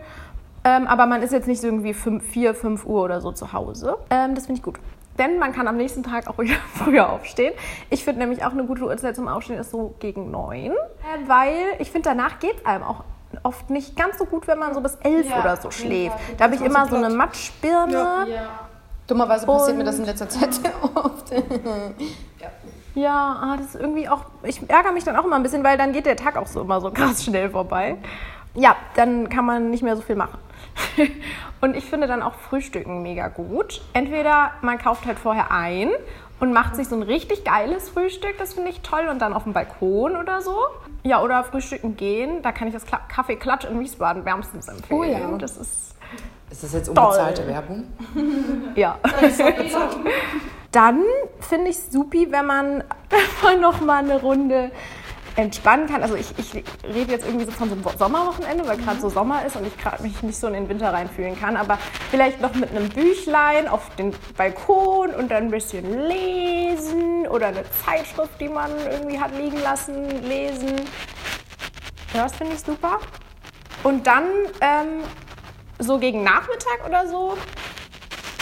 [0.64, 3.54] Ähm, aber man ist jetzt nicht so irgendwie 5, 4, 5 Uhr oder so zu
[3.54, 3.98] Hause.
[4.10, 4.80] Ähm, das finde ich gut.
[5.18, 7.54] Denn man kann am nächsten Tag auch wieder früher aufstehen.
[7.90, 10.72] Ich finde nämlich auch eine gute Uhrzeit zum Aufstehen ist so gegen 9.
[10.72, 10.74] Äh,
[11.28, 13.04] weil ich finde, danach geht es einem auch
[13.44, 16.16] oft nicht ganz so gut, wenn man so bis 11 oder so schläft.
[16.38, 18.28] Da habe ich immer so eine Matschbirne.
[19.06, 21.32] Dummerweise passiert Und- mir das in letzter Zeit sehr oft.
[21.32, 22.50] Ja,
[23.06, 24.26] ah, das ist irgendwie auch.
[24.44, 26.62] Ich ärgere mich dann auch immer ein bisschen, weil dann geht der Tag auch so
[26.62, 27.98] immer so krass schnell vorbei.
[28.56, 30.40] Ja, dann kann man nicht mehr so viel machen.
[31.62, 33.82] und ich finde dann auch Frühstücken mega gut.
[33.94, 35.90] Entweder man kauft halt vorher ein
[36.40, 39.44] und macht sich so ein richtig geiles Frühstück, das finde ich toll, und dann auf
[39.44, 40.56] dem Balkon oder so.
[41.04, 45.00] Ja, oder frühstücken gehen, da kann ich das Kaffee Klatsch in Wiesbaden wärmstens empfehlen.
[45.00, 45.38] Oh ja.
[45.38, 45.87] Das ist
[46.50, 47.52] Ist das jetzt unbezahlte Toll.
[47.52, 47.84] Werbung?
[48.76, 49.00] Ja.
[50.72, 51.04] Dann
[51.40, 54.72] finde ich es supi, wenn man einfach noch mal eine Runde
[55.38, 56.02] entspannen kann.
[56.02, 59.46] Also ich, ich rede jetzt irgendwie so von so einem Sommerwochenende, weil gerade so Sommer
[59.46, 61.56] ist und ich gerade mich nicht so in den Winter reinfühlen kann.
[61.56, 61.78] Aber
[62.10, 67.64] vielleicht noch mit einem Büchlein auf den Balkon und dann ein bisschen lesen oder eine
[67.86, 70.76] Zeitschrift, die man irgendwie hat liegen lassen, lesen.
[72.14, 73.00] Ja, das finde ich super.
[73.84, 74.24] Und dann
[74.62, 75.04] ähm,
[75.80, 77.38] so gegen Nachmittag oder so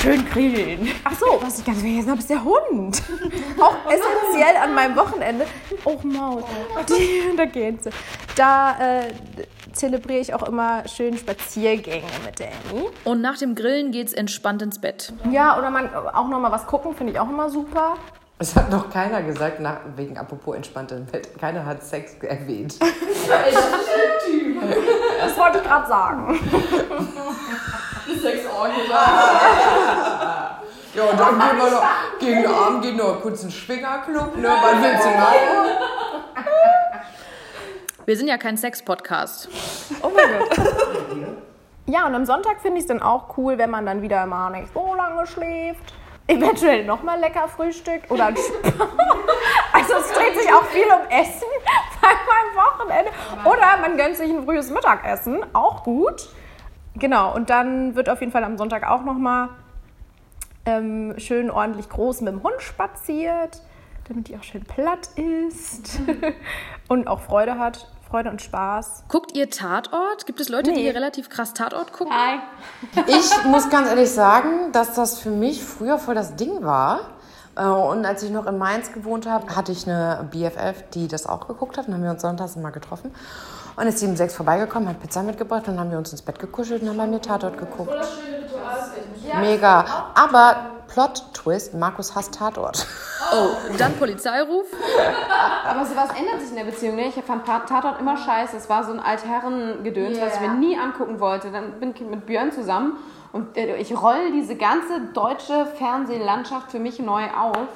[0.06, 0.88] schön grillen.
[1.04, 3.02] Ach so, was ich ganz vergessen habe, ist der Hund.
[3.60, 5.48] Auch essentiell an meinem Wochenende.
[5.84, 6.44] Oh Maus,
[6.88, 7.90] die, da geht sie.
[8.36, 9.14] Da äh,
[9.74, 12.86] zelebriere ich auch immer schön Spaziergänge mit der Annie.
[13.04, 15.12] Und nach dem Grillen geht's entspannt ins Bett.
[15.32, 17.96] Ja, oder man auch noch mal was gucken, finde ich auch immer super.
[18.38, 21.30] Es hat noch keiner gesagt, nach, wegen apropos entspanntem Bett.
[21.40, 22.76] Keiner hat Sex erwähnt.
[25.26, 26.40] Das wollte ich gerade sagen.
[30.96, 31.84] Ja, und dann gehen wir noch,
[32.20, 34.48] gegen den Abend geht noch kurz ein Schwingerclub, ne?
[34.48, 35.34] Was willst du noch?
[38.06, 39.50] Wir sind ja kein Sex-Podcast.
[40.02, 40.58] Oh mein Gott.
[41.88, 44.52] Ja, und am Sonntag finde ich es dann auch cool, wenn man dann wieder mal
[44.52, 45.94] nicht so lange schläft.
[46.28, 48.80] Eventuell nochmal lecker frühstückt oder ein Sp Also
[50.00, 51.48] es dreht sich auch viel um Essen
[52.02, 53.12] bei meinem Wochenende.
[53.44, 56.30] Oder man gönnt sich ein frühes Mittagessen, auch gut.
[56.96, 59.50] Genau, und dann wird auf jeden Fall am Sonntag auch nochmal
[60.66, 63.62] ähm, schön ordentlich groß mit dem Hund spaziert,
[64.08, 66.00] damit die auch schön platt ist
[66.88, 67.92] und auch Freude hat.
[68.10, 69.06] Freude und Spaß.
[69.10, 70.28] Guckt ihr Tatort?
[70.28, 70.84] Gibt es Leute, die Nee.
[70.84, 72.14] hier relativ krass Tatort gucken?
[72.16, 72.40] Nein.
[73.08, 77.00] Ich muss ganz ehrlich sagen, dass das für mich früher voll das Ding war.
[77.56, 81.26] Äh, Und als ich noch in Mainz gewohnt habe, hatte ich eine BFF, die das
[81.26, 81.88] auch geguckt hat.
[81.88, 83.14] Dann haben wir uns sonntags immer getroffen.
[83.76, 86.22] Und ist sie um sechs vorbeigekommen, hat Pizza mitgebracht und dann haben wir uns ins
[86.22, 87.94] Bett gekuschelt und haben bei mir Tatort geguckt.
[89.42, 89.86] Mega.
[90.16, 90.56] Aber
[90.88, 92.88] Plot-Twist, Markus hasst Tatort.
[93.34, 94.68] Oh, dann Polizeiruf.
[95.68, 96.96] Aber sowas ändert sich in der Beziehung.
[96.96, 97.08] Ne?
[97.08, 98.56] Ich fand Tatort immer scheiße.
[98.56, 101.52] Es war so ein Altherren-Gedöns, was ich mir nie angucken wollte.
[101.52, 102.94] Dann bin ich mit Björn zusammen
[103.36, 107.68] und äh, ich roll diese ganze deutsche Fernsehlandschaft für mich neu auf.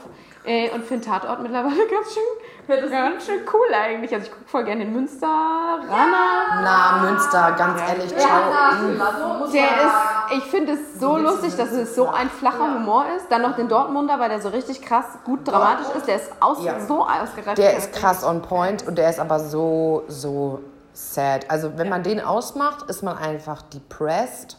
[0.45, 4.13] Äh, und finde Tatort mittlerweile ganz schön, ganz schön cool eigentlich.
[4.13, 6.61] Also ich gucke voll gerne den Münster, Rana.
[6.63, 8.39] Na, Münster, ganz ehrlich, ciao.
[9.51, 13.29] Der ist, ich finde es so lustig, dass es so ein flacher Humor ist.
[13.29, 16.07] Dann noch den Dortmunder, weil der so richtig krass gut dramatisch ist.
[16.07, 16.79] Der ist aus, Ja.
[16.79, 17.57] so ausgereift.
[17.57, 20.61] Der ist krass on point und der ist aber so, so
[20.93, 21.51] sad.
[21.51, 24.57] Also wenn man den ausmacht, ist man einfach depressed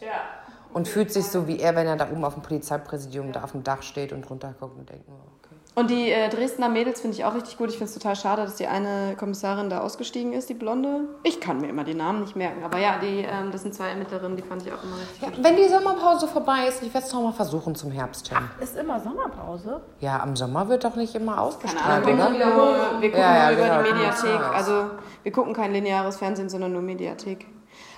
[0.73, 3.51] und fühlt sich so wie er, wenn er da oben auf dem Polizeipräsidium da auf
[3.51, 5.55] dem Dach steht und runterguckt und denkt, oh, okay.
[5.73, 7.69] Und die äh, Dresdner Mädels finde ich auch richtig gut.
[7.69, 11.05] Ich finde es total schade, dass die eine Kommissarin da ausgestiegen ist, die Blonde.
[11.23, 12.61] Ich kann mir immer die Namen nicht merken.
[12.65, 15.29] Aber ja, die, ähm, das sind zwei Ermittlerinnen, die fand ich auch immer richtig Ja,
[15.29, 15.41] gut.
[15.41, 18.37] wenn die Sommerpause vorbei ist, ich werde es noch mal versuchen zum Herbst hin.
[18.59, 19.79] Ist immer Sommerpause.
[20.01, 22.25] Ja, am Sommer wird doch nicht immer Keine ausgestrahlt, Ahnung, wir oder?
[22.25, 24.31] gucken, nur, wir gucken Ja, ja, nur über genau, die genau, Mediathek.
[24.39, 24.51] genau.
[24.51, 24.85] Also
[25.23, 27.45] wir gucken kein lineares Fernsehen, sondern nur Mediathek.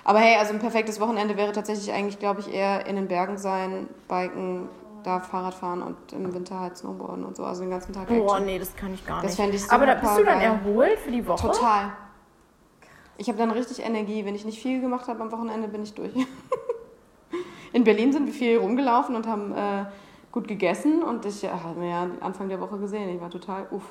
[0.04, 3.38] Aber hey, also ein perfektes Wochenende wäre tatsächlich eigentlich, glaube ich, eher in den Bergen
[3.38, 4.68] sein, biken,
[5.02, 7.44] da Fahrrad fahren und im Winter halt Snowboarden und so.
[7.44, 9.40] Also den ganzen Tag Boah, nee, das kann ich gar Das nicht.
[9.40, 10.60] fänd ich Aber da super bist du dann geil.
[10.64, 11.46] erholt für die Woche?
[11.46, 11.92] Total.
[13.16, 14.24] Ich habe dann richtig Energie.
[14.24, 16.12] Wenn ich nicht viel gemacht habe am Wochenende, bin ich durch.
[17.72, 19.84] In Berlin sind wir viel rumgelaufen und haben äh,
[20.32, 21.02] gut gegessen.
[21.02, 23.08] Und ich habe mir ja Anfang der Woche gesehen.
[23.14, 23.84] Ich war total uff.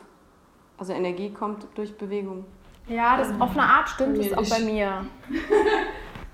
[0.78, 2.45] Also Energie kommt durch Bewegung.
[2.88, 5.06] Ja, das auf eine Art stimmt es auch bei mir.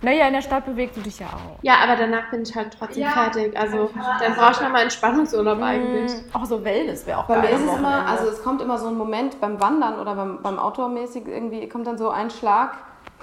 [0.01, 1.61] Naja, in der Stadt bewegst du dich ja auch.
[1.61, 3.57] Ja, aber danach bin ich halt trotzdem fertig.
[3.59, 6.13] Also dann brauche ich nochmal Entspannungsurlaub eigentlich.
[6.33, 7.53] Auch so Wellness wäre auch Bei mir geil.
[7.55, 10.41] ist am es immer, also es kommt immer so ein Moment beim Wandern oder beim,
[10.41, 12.77] beim Outdoor-mäßig irgendwie, kommt dann so ein Schlag,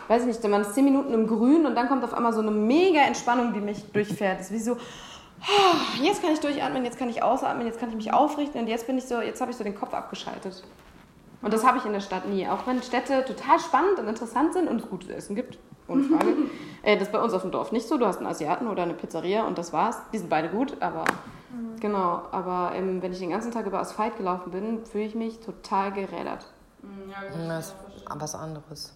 [0.09, 2.41] weiß ich nicht, man ist zehn Minuten im Grün und dann kommt auf einmal so
[2.41, 4.41] eine mega Entspannung, die mich durchfährt.
[4.41, 7.89] Das ist wie so, ah, jetzt kann ich durchatmen, jetzt kann ich ausatmen, jetzt kann
[7.89, 10.62] ich mich aufrichten und jetzt bin ich so, jetzt habe ich so den Kopf abgeschaltet.
[11.42, 12.49] Und das habe ich in der Stadt nie.
[12.49, 16.35] Auch wenn Städte total spannend und interessant sind und es gutes Essen gibt, ohne Frage.
[16.83, 17.99] äh, das ist bei uns auf dem Dorf nicht so.
[17.99, 19.99] Du hast einen Asiaten oder eine Pizzeria und das war's.
[20.12, 21.05] Die sind beide gut, aber
[21.81, 22.22] genau.
[22.33, 25.92] Aber ähm, wenn ich den ganzen Tag über Asphalt gelaufen bin, fühle ich mich total
[25.92, 26.46] gerädert.
[27.49, 27.75] Das ist
[28.14, 28.94] was anderes.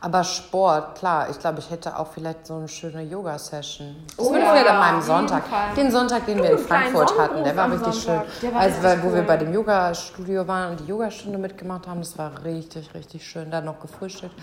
[0.00, 3.96] Aber Sport, klar, ich glaube, ich hätte auch vielleicht so eine schöne Yoga-Session.
[4.16, 5.44] Das oh, vielleicht an meinem Sonntag.
[5.48, 5.74] Fall.
[5.76, 8.26] Den Sonntag, den wir in Frankfurt hatten, der war richtig Sonntag.
[8.40, 8.54] schön.
[8.54, 9.26] War also, weil, richtig wo wir cool.
[9.26, 13.50] bei dem Yoga-Studio waren und die Yogastunde mitgemacht haben, das war richtig, richtig schön.
[13.50, 14.34] Dann noch gefrühstückt.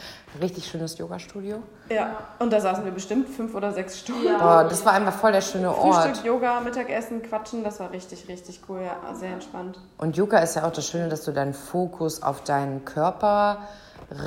[0.41, 1.63] Richtig schönes Yoga-Studio.
[1.89, 4.37] Ja, und da saßen wir bestimmt fünf oder sechs Stunden.
[4.37, 6.03] Boah, das war einfach voll der schöne Ort.
[6.03, 8.81] Frühstück, Yoga, Mittagessen, Quatschen, das war richtig, richtig cool.
[8.81, 9.79] Ja, sehr entspannt.
[9.97, 13.59] Und Yoga ist ja auch das Schöne, dass du deinen Fokus auf deinen Körper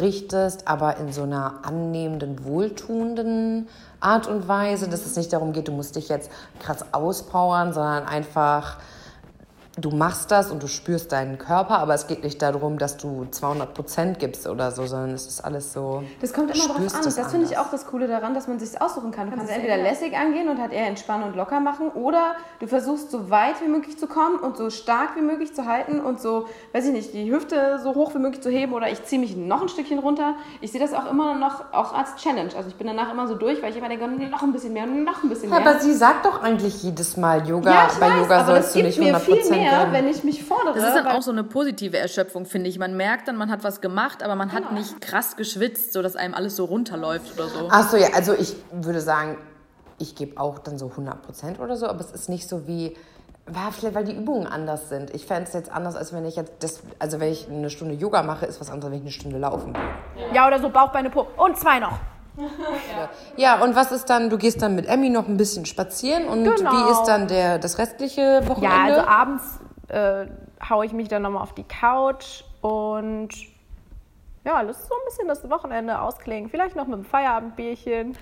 [0.01, 3.69] richtest, aber in so einer annehmenden, wohltuenden
[4.01, 8.07] Art und Weise, dass es nicht darum geht, du musst dich jetzt krass auspowern, sondern
[8.07, 8.79] einfach,
[9.81, 13.27] du machst das und du spürst deinen Körper, aber es geht nicht darum, dass du
[13.31, 16.03] 200 Prozent gibst oder so, sondern es ist alles so.
[16.21, 16.85] Das kommt immer drauf an.
[16.85, 19.31] es Das finde ich auch das Coole daran, dass man sich aussuchen kann.
[19.31, 23.11] Du kannst entweder lässig angehen und halt eher entspannen und locker machen oder du versuchst
[23.11, 26.47] so weit wie möglich zu kommen und so stark wie möglich zu halten und so,
[26.73, 29.37] weiß ich nicht, die Hüfte so hoch wie möglich zu heben oder ich ziehe mich
[29.37, 30.35] noch ein Stückchen runter.
[30.61, 32.51] Ich sehe das auch immer noch auch als Challenge.
[32.57, 34.87] Also ich bin danach immer so durch, weil ich immer denke, noch ein bisschen mehr,
[34.87, 35.61] noch ein bisschen mehr.
[35.61, 38.83] Aber sie sagt doch eigentlich jedes Mal, Yoga, ja, bei weiß, Yoga das sollst du
[38.83, 40.75] nicht mir 100 viel Prozent mehr, wenn ich mich fordere.
[40.75, 42.79] Das ist dann auch so eine positive Erschöpfung, finde ich.
[42.79, 46.35] Man merkt dann, man hat was gemacht, aber man hat nicht krass geschwitzt, sodass einem
[46.35, 47.69] alles so runterläuft oder so.
[47.71, 49.39] Ach so, ja, also ich würde sagen,
[49.99, 52.97] ich gebe auch dann so 100% oder so, aber es ist nicht so wie,
[53.47, 55.15] war vielleicht, weil die Übungen anders sind.
[55.15, 57.95] Ich fände es jetzt anders, als wenn ich jetzt, das, also wenn ich eine Stunde
[57.95, 60.35] Yoga mache, ist was anderes, wenn ich eine Stunde laufen gehe.
[60.35, 61.27] Ja, oder so Bauch, Beine, Po.
[61.37, 61.99] Und zwei noch.
[63.37, 66.45] Ja, und was ist dann, du gehst dann mit Emmy noch ein bisschen spazieren und
[66.45, 66.71] Genau.
[66.73, 68.95] wie ist dann der, das restliche Ja, Wochenende?
[68.95, 70.27] also abends äh,
[70.69, 73.29] haue ich mich dann nochmal auf die Couch und
[74.45, 76.49] ja, lass so ein bisschen das Wochenende ausklingen.
[76.51, 78.17] Vielleicht noch mit einem Feierabendbierchen.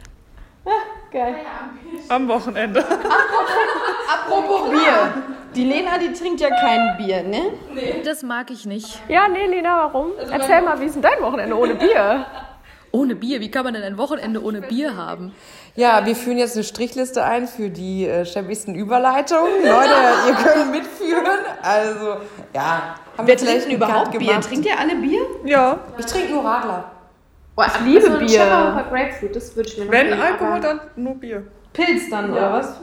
[1.13, 1.37] Geil.
[2.09, 2.81] Am Wochenende.
[4.13, 5.23] Apropos Bier.
[5.55, 7.43] Die Lena, die trinkt ja kein Bier, ne?
[8.05, 9.01] Das mag ich nicht.
[9.09, 10.11] Ja, nee, Lena, warum?
[10.31, 12.27] Erzähl mal, wie ist denn dein Wochenende ohne Bier?
[12.97, 15.35] Ohne Bier, wie kann man denn ein Wochenende ohne Bier haben?
[15.75, 19.53] Ja, wir führen jetzt eine Strichliste ein für die äh, schäbigsten Überleitungen.
[19.63, 19.93] Leute,
[20.29, 21.41] ihr könnt mitführen.
[21.61, 22.17] Also,
[22.55, 22.95] ja.
[23.19, 24.21] Haben Wer trinkt denn überhaupt Bier?
[24.21, 24.49] gemacht.
[24.49, 25.21] Trinkt ihr alle Bier?
[25.45, 26.91] Ja, Ich trinke nur Radler.
[27.55, 28.47] Boah, ich liebe so ein Bier.
[28.89, 31.47] Grapefruit, das würde ich mir wenn nehmen, Alkohol, dann nur Bier.
[31.75, 32.81] Pilz dann, oder was?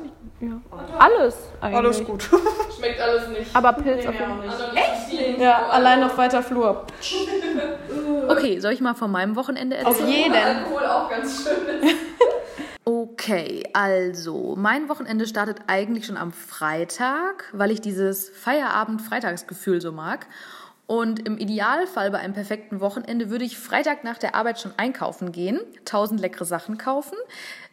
[0.99, 1.77] Alles eigentlich.
[1.77, 2.23] Alles gut.
[2.77, 3.55] Schmeckt alles nicht.
[3.55, 4.49] Aber Pilz auf jeden Fall.
[4.49, 5.39] Also Echt?
[5.39, 6.85] Ja, allein auf weiter Flur.
[8.27, 9.95] Okay, soll ich mal von meinem Wochenende erzählen?
[9.95, 10.33] Auf jeden.
[10.33, 11.95] Alkohol auch ganz schön ist.
[12.85, 20.25] Okay, also mein Wochenende startet eigentlich schon am Freitag, weil ich dieses Feierabend-Freitagsgefühl so mag.
[20.85, 25.31] Und im Idealfall bei einem perfekten Wochenende würde ich Freitag nach der Arbeit schon einkaufen
[25.31, 27.17] gehen, tausend leckere Sachen kaufen,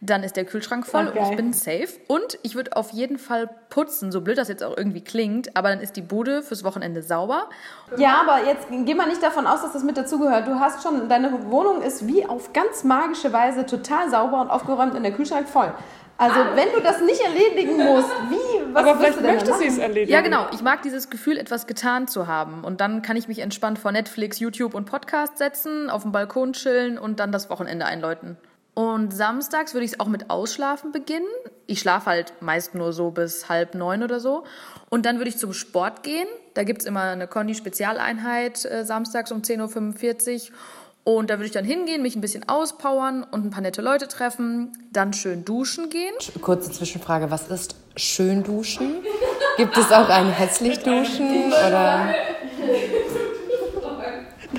[0.00, 1.88] dann ist der Kühlschrank voll Ach, und ich bin safe.
[2.06, 5.70] Und ich würde auf jeden Fall putzen, so blöd das jetzt auch irgendwie klingt, aber
[5.70, 7.48] dann ist die Bude fürs Wochenende sauber.
[7.96, 10.46] Ja, aber jetzt geh mal nicht davon aus, dass das mit dazugehört.
[10.46, 14.94] Du hast schon, deine Wohnung ist wie auf ganz magische Weise total sauber und aufgeräumt
[14.94, 15.74] und der Kühlschrank voll.
[16.20, 19.68] Also, wenn du das nicht erledigen musst, wie, was Aber vielleicht du denn möchte sie
[19.68, 20.12] es erledigen.
[20.12, 20.48] Ja, genau.
[20.52, 22.62] Ich mag dieses Gefühl, etwas getan zu haben.
[22.62, 26.52] Und dann kann ich mich entspannt vor Netflix, YouTube und Podcast setzen, auf dem Balkon
[26.52, 28.36] chillen und dann das Wochenende einläuten.
[28.74, 31.26] Und samstags würde ich es auch mit Ausschlafen beginnen.
[31.66, 34.44] Ich schlafe halt meist nur so bis halb neun oder so.
[34.90, 36.28] Und dann würde ich zum Sport gehen.
[36.52, 40.56] Da gibt's immer eine Condi-Spezialeinheit äh, samstags um 10.45 Uhr.
[41.04, 44.06] Und da würde ich dann hingehen, mich ein bisschen auspowern und ein paar nette Leute
[44.06, 46.12] treffen, dann schön duschen gehen.
[46.42, 49.02] Kurze Zwischenfrage, was ist schön duschen?
[49.56, 51.52] Gibt es auch ein hässlich duschen?
[51.52, 52.14] Oder?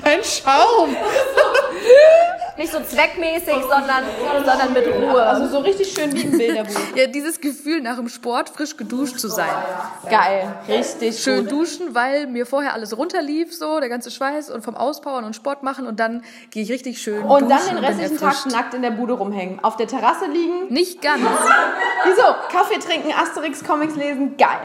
[0.04, 0.96] Ein Schaum.
[2.58, 4.04] Nicht so zweckmäßig, sondern,
[4.44, 5.22] sondern mit Ruhe.
[5.22, 6.72] Also so richtig schön wie ein Bilderbuch.
[6.94, 9.48] Ja, dieses Gefühl, nach dem Sport frisch geduscht zu sein.
[10.10, 11.52] Geil, richtig schön gut.
[11.52, 15.62] duschen, weil mir vorher alles runterlief, so der ganze Schweiß und vom Auspowern und Sport
[15.62, 18.82] machen und dann gehe ich richtig schön Und duschen dann den restlichen Tag nackt in
[18.82, 19.64] der Bude rumhängen.
[19.64, 20.68] Auf der Terrasse liegen.
[20.68, 21.22] Nicht ganz.
[22.04, 22.22] Wieso?
[22.50, 24.36] Kaffee trinken, Asterix, Comics lesen.
[24.36, 24.60] Geil.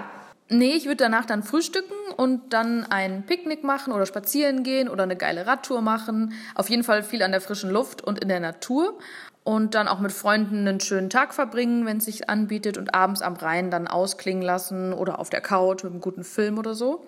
[0.50, 5.04] Nee, ich würde danach dann frühstücken und dann ein Picknick machen oder spazieren gehen oder
[5.04, 6.34] eine geile Radtour machen.
[6.56, 8.98] Auf jeden Fall viel an der frischen Luft und in der Natur.
[9.44, 13.22] Und dann auch mit Freunden einen schönen Tag verbringen, wenn es sich anbietet und abends
[13.22, 17.06] am Rhein dann ausklingen lassen oder auf der Couch mit einem guten Film oder so.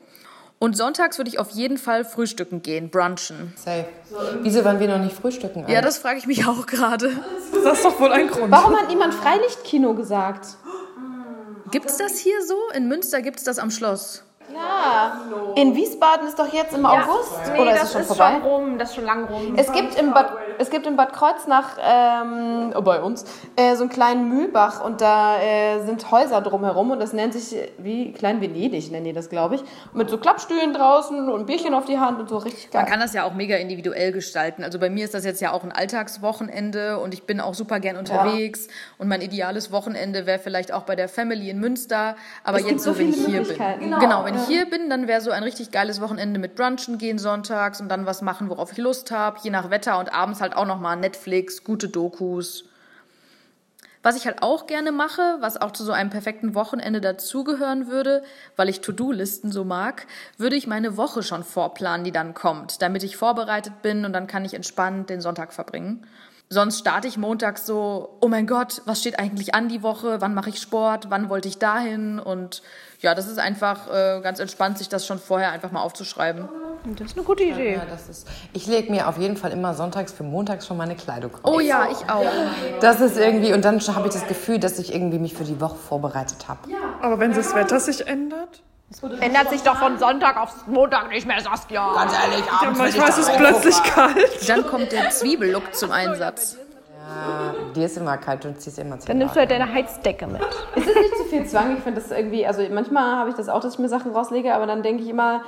[0.58, 3.54] Und sonntags würde ich auf jeden Fall frühstücken gehen, brunchen.
[3.56, 3.86] Safe.
[4.42, 5.66] Wieso waren wir noch nicht frühstücken?
[5.70, 7.12] Ja, das frage ich mich auch gerade.
[7.64, 8.52] Das ist doch wohl ein Grund.
[8.52, 10.58] Warum hat niemand Freilichtkino gesagt?
[11.72, 12.70] Gibt's das hier so?
[12.74, 14.24] In Münster gibt's das am Schloss.
[14.54, 15.22] Ja.
[15.56, 17.34] In Wiesbaden ist doch jetzt im August.
[17.54, 18.32] Nee, Oder ist das es schon ist vorbei?
[18.34, 19.54] schon rum, das ist schon lang rum.
[19.58, 23.82] Es gibt, im Bad, es gibt in Bad Kreuznach, ähm, oh, bei uns, äh, so
[23.84, 28.12] einen kleinen Mühlbach und da äh, sind Häuser drumherum und das nennt sich, äh, wie
[28.14, 29.64] Klein Venedig nennen die das, glaube ich.
[29.94, 32.82] Mit so Klappstühlen draußen und ein Bierchen auf die Hand und so richtig geil.
[32.84, 34.64] Man kann das ja auch mega individuell gestalten.
[34.64, 37.80] Also bei mir ist das jetzt ja auch ein Alltagswochenende und ich bin auch super
[37.80, 38.68] gern unterwegs.
[38.98, 42.16] Und mein ideales Wochenende wäre vielleicht auch bei der Family in Münster.
[42.44, 43.80] Aber Es gibt jetzt so wenn ich viele hier bin.
[43.80, 46.98] Genau, Genau, wenn ich hier bin, dann wäre so ein richtig geiles Wochenende mit Brunchen
[46.98, 50.42] gehen sonntags und dann was machen, worauf ich Lust habe, je nach Wetter und abends
[50.42, 52.66] halt auch nochmal Netflix, gute Dokus.
[54.02, 58.24] Was ich halt auch gerne mache, was auch zu so einem perfekten Wochenende dazugehören würde,
[58.56, 63.04] weil ich To-Do-Listen so mag, würde ich meine Woche schon vorplanen, die dann kommt, damit
[63.04, 66.08] ich vorbereitet bin und dann kann ich entspannt den Sonntag verbringen.
[66.52, 70.20] Sonst starte ich montags so, oh mein Gott, was steht eigentlich an die Woche?
[70.20, 71.12] Wann mache ich Sport?
[71.12, 72.20] Wann wollte ich dahin?
[72.20, 72.64] Und
[73.00, 76.50] ja, das ist einfach äh, ganz entspannt, sich das schon vorher einfach mal aufzuschreiben.
[76.98, 77.74] Das ist eine gute Idee.
[77.76, 80.96] Ja, das ist, ich lege mir auf jeden Fall immer sonntags für montags schon meine
[80.96, 81.54] Kleidung auf.
[81.56, 82.26] Oh ja, ich auch.
[82.80, 85.60] Das ist irgendwie, und dann habe ich das Gefühl, dass ich irgendwie mich für die
[85.60, 86.60] Woche vorbereitet habe.
[87.02, 88.62] Aber wenn das Wetter sich ändert?
[89.20, 91.94] Ändert sich doch von Sonntag auf Montag nicht mehr, Saskia.
[91.94, 94.50] Ganz ehrlich, Ja, abends manchmal ist es plötzlich kalt.
[94.50, 96.58] Dann kommt der Zwiebellook zum Einsatz.
[97.76, 100.42] Dir ist immer kalt und ziehst immer Dann nimmst du halt deine Heizdecke mit.
[100.76, 101.78] Ist es nicht zu viel Zwang?
[101.78, 104.54] Ich finde das irgendwie, also manchmal habe ich das auch, dass ich mir Sachen rauslege,
[104.54, 105.42] aber dann denke ich immer,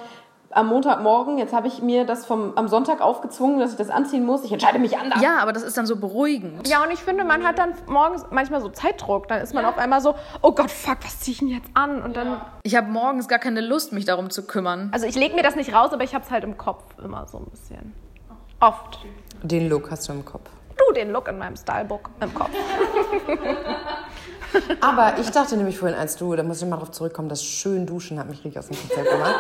[0.54, 4.26] am Montagmorgen, jetzt habe ich mir das vom, am Sonntag aufgezwungen, dass ich das anziehen
[4.26, 4.44] muss.
[4.44, 5.22] Ich entscheide mich anders.
[5.22, 6.68] Ja, aber das ist dann so beruhigend.
[6.68, 9.28] Ja, und ich finde, man hat dann morgens manchmal so Zeitdruck.
[9.28, 12.02] Dann ist man auf einmal so, oh Gott, fuck, was ziehe ich denn jetzt an?
[12.02, 14.90] Und dann, Ich habe morgens gar keine Lust, mich darum zu kümmern.
[14.92, 17.26] also ich lege mir das nicht raus, aber ich habe es halt im Kopf immer
[17.28, 17.94] so ein bisschen.
[18.60, 19.00] Oft.
[19.44, 20.50] Den Look hast du im Kopf.
[20.92, 22.50] Uh, den Look in meinem Stylebook im Kopf.
[24.82, 27.86] Aber ich dachte nämlich vorhin, als du, da muss ich mal darauf zurückkommen, das schön
[27.86, 29.36] duschen hat mich richtig aus dem Konzept gemacht.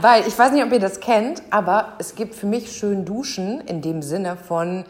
[0.00, 3.62] Weil ich weiß nicht, ob ihr das kennt, aber es gibt für mich schön duschen
[3.62, 4.84] in dem Sinne von,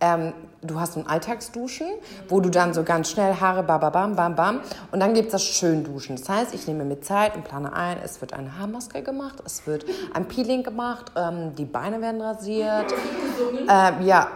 [0.00, 1.86] ähm, du hast so ein Alltagsduschen,
[2.28, 4.60] wo du dann so ganz schnell Haare, bam, bam, bam, bam, bam.
[4.90, 6.16] Und dann gibt es das Schönduschen.
[6.16, 9.66] Das heißt, ich nehme mir Zeit und plane ein, es wird eine Haarmaske gemacht, es
[9.66, 12.94] wird ein Peeling gemacht, ähm, die Beine werden rasiert.
[13.68, 14.28] Ähm, ja,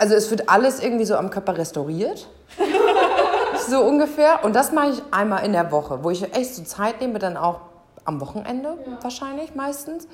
[0.00, 2.26] also es wird alles irgendwie so am Körper restauriert.
[3.68, 4.42] so ungefähr.
[4.44, 7.36] Und das mache ich einmal in der Woche, wo ich echt so Zeit nehme, dann
[7.36, 7.60] auch
[8.06, 10.08] am Wochenende wahrscheinlich meistens.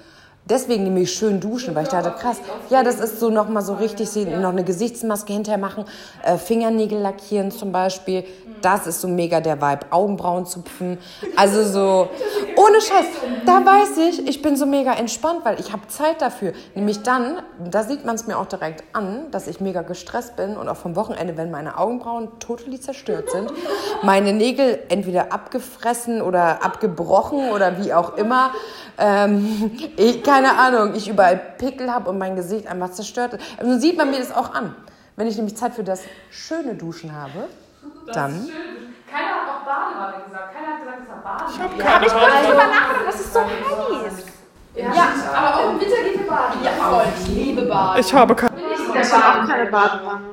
[0.49, 2.37] Deswegen nehme ich schön duschen, weil ich dachte, krass,
[2.71, 5.85] ja, das ist so nochmal so richtig, noch eine Gesichtsmaske hinterher machen,
[6.23, 8.25] äh, Fingernägel lackieren zum Beispiel.
[8.63, 9.81] Das ist so mega der Vibe.
[9.91, 10.99] Augenbrauen zupfen.
[11.37, 12.09] Also so,
[12.57, 13.07] ohne Scheiß,
[13.45, 16.53] da weiß ich, ich bin so mega entspannt, weil ich habe Zeit dafür.
[16.75, 20.57] Nämlich dann, da sieht man es mir auch direkt an, dass ich mega gestresst bin
[20.57, 23.53] und auch vom Wochenende, wenn meine Augenbrauen totally zerstört sind,
[24.03, 28.53] meine Nägel entweder abgefressen oder abgebrochen oder wie auch immer.
[28.99, 33.43] Ähm, ich, keine Ahnung, ich überall Pickel habe und mein Gesicht einfach zerstört ist.
[33.59, 34.75] Also sieht man mir das auch an.
[35.17, 37.49] Wenn ich nämlich Zeit für das schöne Duschen habe,
[38.13, 38.47] dann.
[39.11, 40.55] Keiner hat auch Badewanne gesagt.
[40.55, 43.41] Keiner hat gesagt, dass er Badewanne Ja, aber ich wollte drüber nachdenken, das ist so
[43.41, 44.25] heiß.
[44.75, 46.63] Ja, aber auch im Winter geht ihr baden.
[46.63, 47.05] Ja, voll.
[47.19, 48.01] Ich liebe Baden.
[48.01, 48.57] Ich habe keine.
[49.01, 50.27] Ich habe auch keine Badewanne.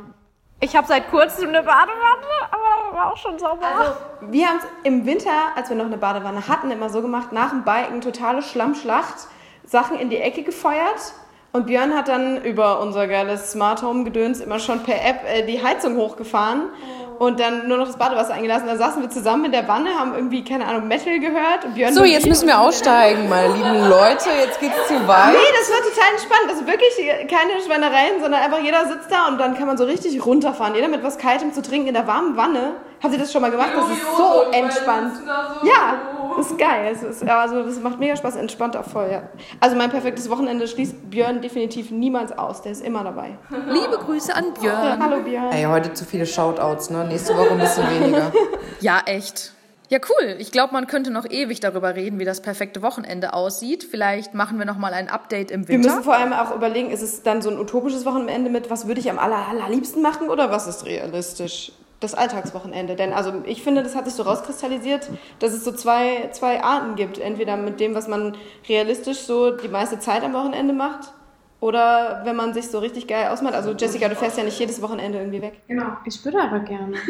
[0.59, 3.65] Ich habe seit kurzem eine Badewanne, aber war auch schon sauber.
[3.65, 3.93] Also,
[4.31, 7.51] wir haben es im Winter, als wir noch eine Badewanne hatten, immer so gemacht, nach
[7.51, 9.27] dem Biken totale Schlammschlacht,
[9.73, 11.13] Sachen in die Ecke gefeuert.
[11.51, 15.45] Und Björn hat dann über unser geiles Smart Home Gedöns immer schon per App äh,
[15.45, 16.69] die Heizung hochgefahren
[17.19, 18.67] und dann nur noch das Badewasser eingelassen.
[18.67, 21.65] Da saßen wir zusammen in der Wanne, haben irgendwie, keine Ahnung, Metal gehört.
[21.65, 24.29] Und Björn So, jetzt müssen wir aussteigen, meine lieben Leute.
[24.45, 25.33] Jetzt geht's zu weit.
[25.33, 26.49] Nee, das war total entspannt.
[26.49, 30.23] Also wirklich keine Schweinereien, sondern einfach jeder sitzt da und dann kann man so richtig
[30.23, 30.75] runterfahren.
[30.75, 32.75] Jeder mit was Kaltem zu trinken in der warmen Wanne.
[33.03, 33.71] Habt ihr das schon mal gemacht?
[33.75, 35.13] Das ist so entspannt.
[35.63, 35.99] Ja,
[36.37, 36.89] das ist geil.
[36.89, 39.23] Es ist, also das macht mega Spaß, entspannt auch voll, ja.
[39.59, 42.61] Also mein perfektes Wochenende schließt Björn definitiv niemals aus.
[42.61, 43.37] Der ist immer dabei.
[43.67, 45.03] Liebe Grüße an Björn.
[45.03, 45.51] Hallo Björn.
[45.51, 47.03] Ey, heute zu viele Shoutouts, ne?
[47.05, 48.31] Nächste Woche ein bisschen weniger.
[48.79, 49.53] Ja, echt.
[49.89, 50.35] Ja, cool.
[50.39, 53.83] Ich glaube, man könnte noch ewig darüber reden, wie das perfekte Wochenende aussieht.
[53.89, 55.89] Vielleicht machen wir noch mal ein Update im Wir Winter.
[55.89, 58.99] müssen vor allem auch überlegen, ist es dann so ein utopisches Wochenende mit, was würde
[58.99, 61.71] ich am aller, allerliebsten machen oder was ist realistisch?
[62.03, 62.95] Das Alltagswochenende.
[62.95, 66.95] Denn also ich finde, das hat sich so rauskristallisiert, dass es so zwei, zwei Arten
[66.95, 67.17] gibt.
[67.17, 68.35] Entweder mit dem, was man
[68.67, 71.13] realistisch so die meiste Zeit am Wochenende macht.
[71.61, 73.53] Oder wenn man sich so richtig geil ausmacht.
[73.53, 75.61] Also Jessica, du fährst ja nicht jedes Wochenende irgendwie weg.
[75.69, 75.85] Genau.
[76.03, 76.97] Ich würde aber gerne.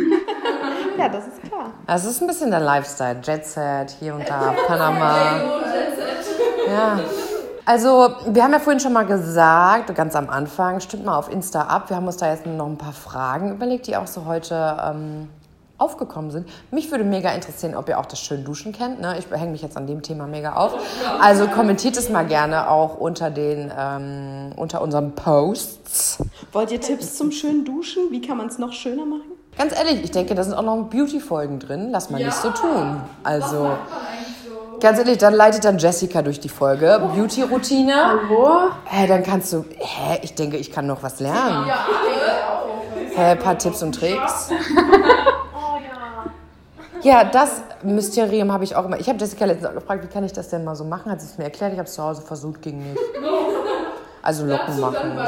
[0.96, 1.72] Ja, das ist klar.
[1.88, 3.20] Also es ist ein bisschen der Lifestyle.
[3.24, 5.42] Jet Set, hier und da, Panama.
[6.68, 7.00] Ja.
[7.66, 11.62] Also, wir haben ja vorhin schon mal gesagt, ganz am Anfang, stimmt mal auf Insta
[11.62, 11.90] ab.
[11.90, 15.30] Wir haben uns da jetzt noch ein paar Fragen überlegt, die auch so heute ähm,
[15.78, 16.48] aufgekommen sind.
[16.72, 19.02] Mich würde mega interessieren, ob ihr auch das schön Duschen kennt.
[19.02, 19.18] Ne?
[19.18, 20.74] Ich hänge mich jetzt an dem Thema mega auf.
[21.22, 26.20] Also kommentiert es mal gerne auch unter den ähm, unter unseren Posts.
[26.52, 28.12] Wollt ihr Tipps zum schönen Duschen?
[28.12, 29.34] Wie kann man es noch schöner machen?
[29.58, 31.90] Ganz ehrlich, ich denke, da sind auch noch Beauty-Folgen drin.
[31.92, 33.02] Lass mal nicht so tun.
[33.24, 33.78] Also,
[34.84, 37.02] ganz ehrlich, dann leitet dann Jessica durch die Folge.
[37.16, 37.96] Beauty-Routine.
[37.96, 38.70] Hallo?
[38.86, 39.66] Hä, dann kannst du.
[39.80, 41.72] Hä, ich denke, ich kann noch was lernen.
[43.16, 44.52] Hä, ein paar Tipps und Tricks.
[47.02, 48.98] Ja, das Mysterium habe ich auch immer.
[48.98, 51.12] Ich habe Jessica letztens auch gefragt, wie kann ich das denn mal so machen?
[51.12, 51.74] Hat sie es mir erklärt.
[51.74, 52.98] Ich habe es zu Hause versucht, ging nicht.
[54.22, 55.20] Also Locken machen.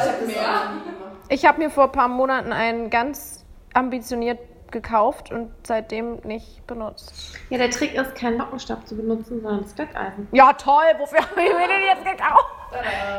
[1.28, 4.40] Ich habe mir vor ein paar Monaten einen ganz ambitioniert
[4.72, 7.38] gekauft und seitdem nicht benutzt.
[7.50, 10.28] Ja, der Trick ist, keinen Lockenstab zu benutzen, sondern das Glätteisen.
[10.32, 10.84] Ja, toll.
[10.98, 12.56] Wofür habe ich mir den jetzt gekauft?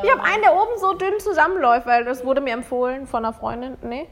[0.02, 3.32] Ich habe einen, der oben so dünn zusammenläuft, weil das wurde mir empfohlen von einer
[3.32, 3.76] Freundin.
[3.82, 4.06] Nee,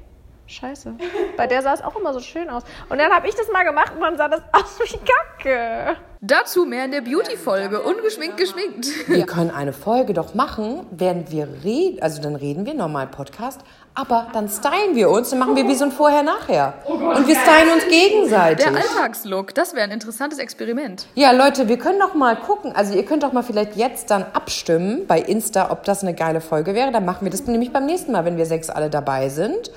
[0.47, 0.95] scheiße.
[1.37, 2.63] Bei der sah es auch immer so schön aus.
[2.89, 5.97] Und dann habe ich das mal gemacht und dann sah das aus wie Kacke.
[6.21, 7.83] Dazu mehr in der Beauty-Folge.
[7.83, 8.87] Ungeschminkt, geschminkt.
[9.09, 12.01] Wir können eine Folge doch machen, während wir reden.
[12.03, 13.61] Also dann reden wir normal Podcast,
[13.95, 16.75] aber dann stylen wir uns, dann machen wir wie so ein Vorher-Nachher.
[16.87, 18.67] Und wir stylen uns gegenseitig.
[18.67, 21.07] Der Alltagslook, das wäre ein interessantes Experiment.
[21.15, 22.73] Ja, Leute, wir können doch mal gucken.
[22.75, 26.41] Also ihr könnt doch mal vielleicht jetzt dann abstimmen bei Insta, ob das eine geile
[26.41, 26.91] Folge wäre.
[26.91, 29.71] Dann machen wir das nämlich beim nächsten Mal, wenn wir sechs alle dabei sind.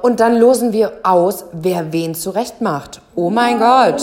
[0.00, 3.00] Und dann losen wir aus, wer wen zurecht macht.
[3.16, 4.02] Oh mein Gott.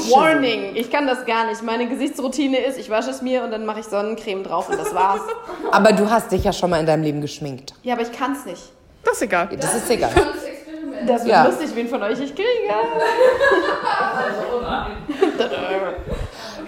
[0.00, 0.12] Shit.
[0.12, 1.62] Warning, ich kann das gar nicht.
[1.62, 4.94] Meine Gesichtsroutine ist, ich wasche es mir und dann mache ich Sonnencreme drauf und das
[4.94, 5.20] war's.
[5.72, 7.74] Aber du hast dich ja schon mal in deinem Leben geschminkt.
[7.82, 8.62] Ja, aber ich kann es nicht.
[9.04, 9.48] Das ist egal.
[9.58, 10.10] Das ist egal.
[11.06, 11.44] Das wird Ja.
[11.46, 12.48] lustig, wen von euch ich kriege.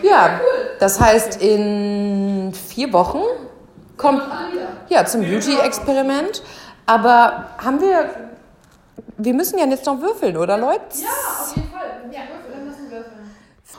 [0.02, 0.40] Ja,
[0.78, 3.22] das heißt, in vier Wochen
[3.96, 4.22] kommt
[4.88, 6.42] ja zum Beauty-Experiment.
[6.84, 8.10] Aber haben wir.
[9.18, 10.80] Wir müssen ja jetzt noch würfeln, oder Leute?
[11.00, 11.08] Ja,
[11.40, 11.80] auf jeden Fall.
[12.12, 13.30] Ja, würfeln, wir müssen würfeln.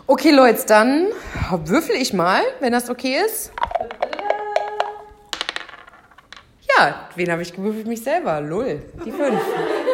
[0.10, 1.10] Okay, Leute, dann
[1.66, 3.51] würfel ich mal, wenn das okay ist.
[6.78, 7.88] Ja, wen habe ich gewürfelt?
[7.88, 8.39] Mich selber.
[8.39, 8.84] Lull.
[9.03, 9.41] Die fünf.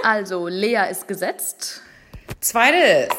[0.04, 1.82] Also, Lea ist gesetzt.
[2.40, 3.10] Zweites.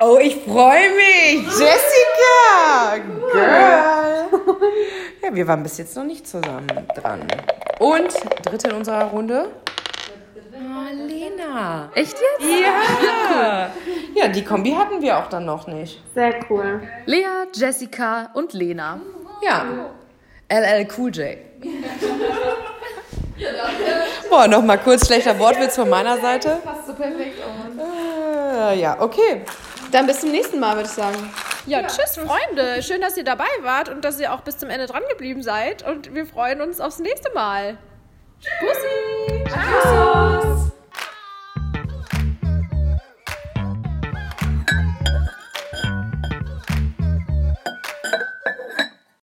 [0.00, 1.44] Oh, ich freue mich.
[1.44, 2.96] Jessica.
[3.32, 4.26] Girl.
[5.22, 7.26] Ja, wir waren bis jetzt noch nicht zusammen dran.
[7.80, 9.50] Und dritte in unserer Runde.
[10.58, 11.90] Ah, Lena.
[11.94, 12.50] Echt jetzt?
[12.60, 13.70] Ja.
[14.14, 16.02] Ja, die Kombi hatten wir auch dann noch nicht.
[16.14, 16.82] Sehr cool.
[17.04, 19.00] Lea, Jessica und Lena.
[19.42, 19.64] Ja.
[20.48, 21.36] LL Cool J.
[24.30, 26.58] Boah, nochmal kurz schlechter Wortwitz von meiner Seite.
[26.64, 27.38] Passt so perfekt.
[27.78, 29.42] Äh, ja, okay.
[29.92, 31.16] Dann bis zum nächsten Mal, würde ich sagen.
[31.66, 32.82] Ja, tschüss, Freunde.
[32.82, 35.86] Schön, dass ihr dabei wart und dass ihr auch bis zum Ende dran geblieben seid.
[35.86, 37.76] Und wir freuen uns aufs nächste Mal.
[38.60, 39.44] Bussi!
[39.50, 40.55] Ciao.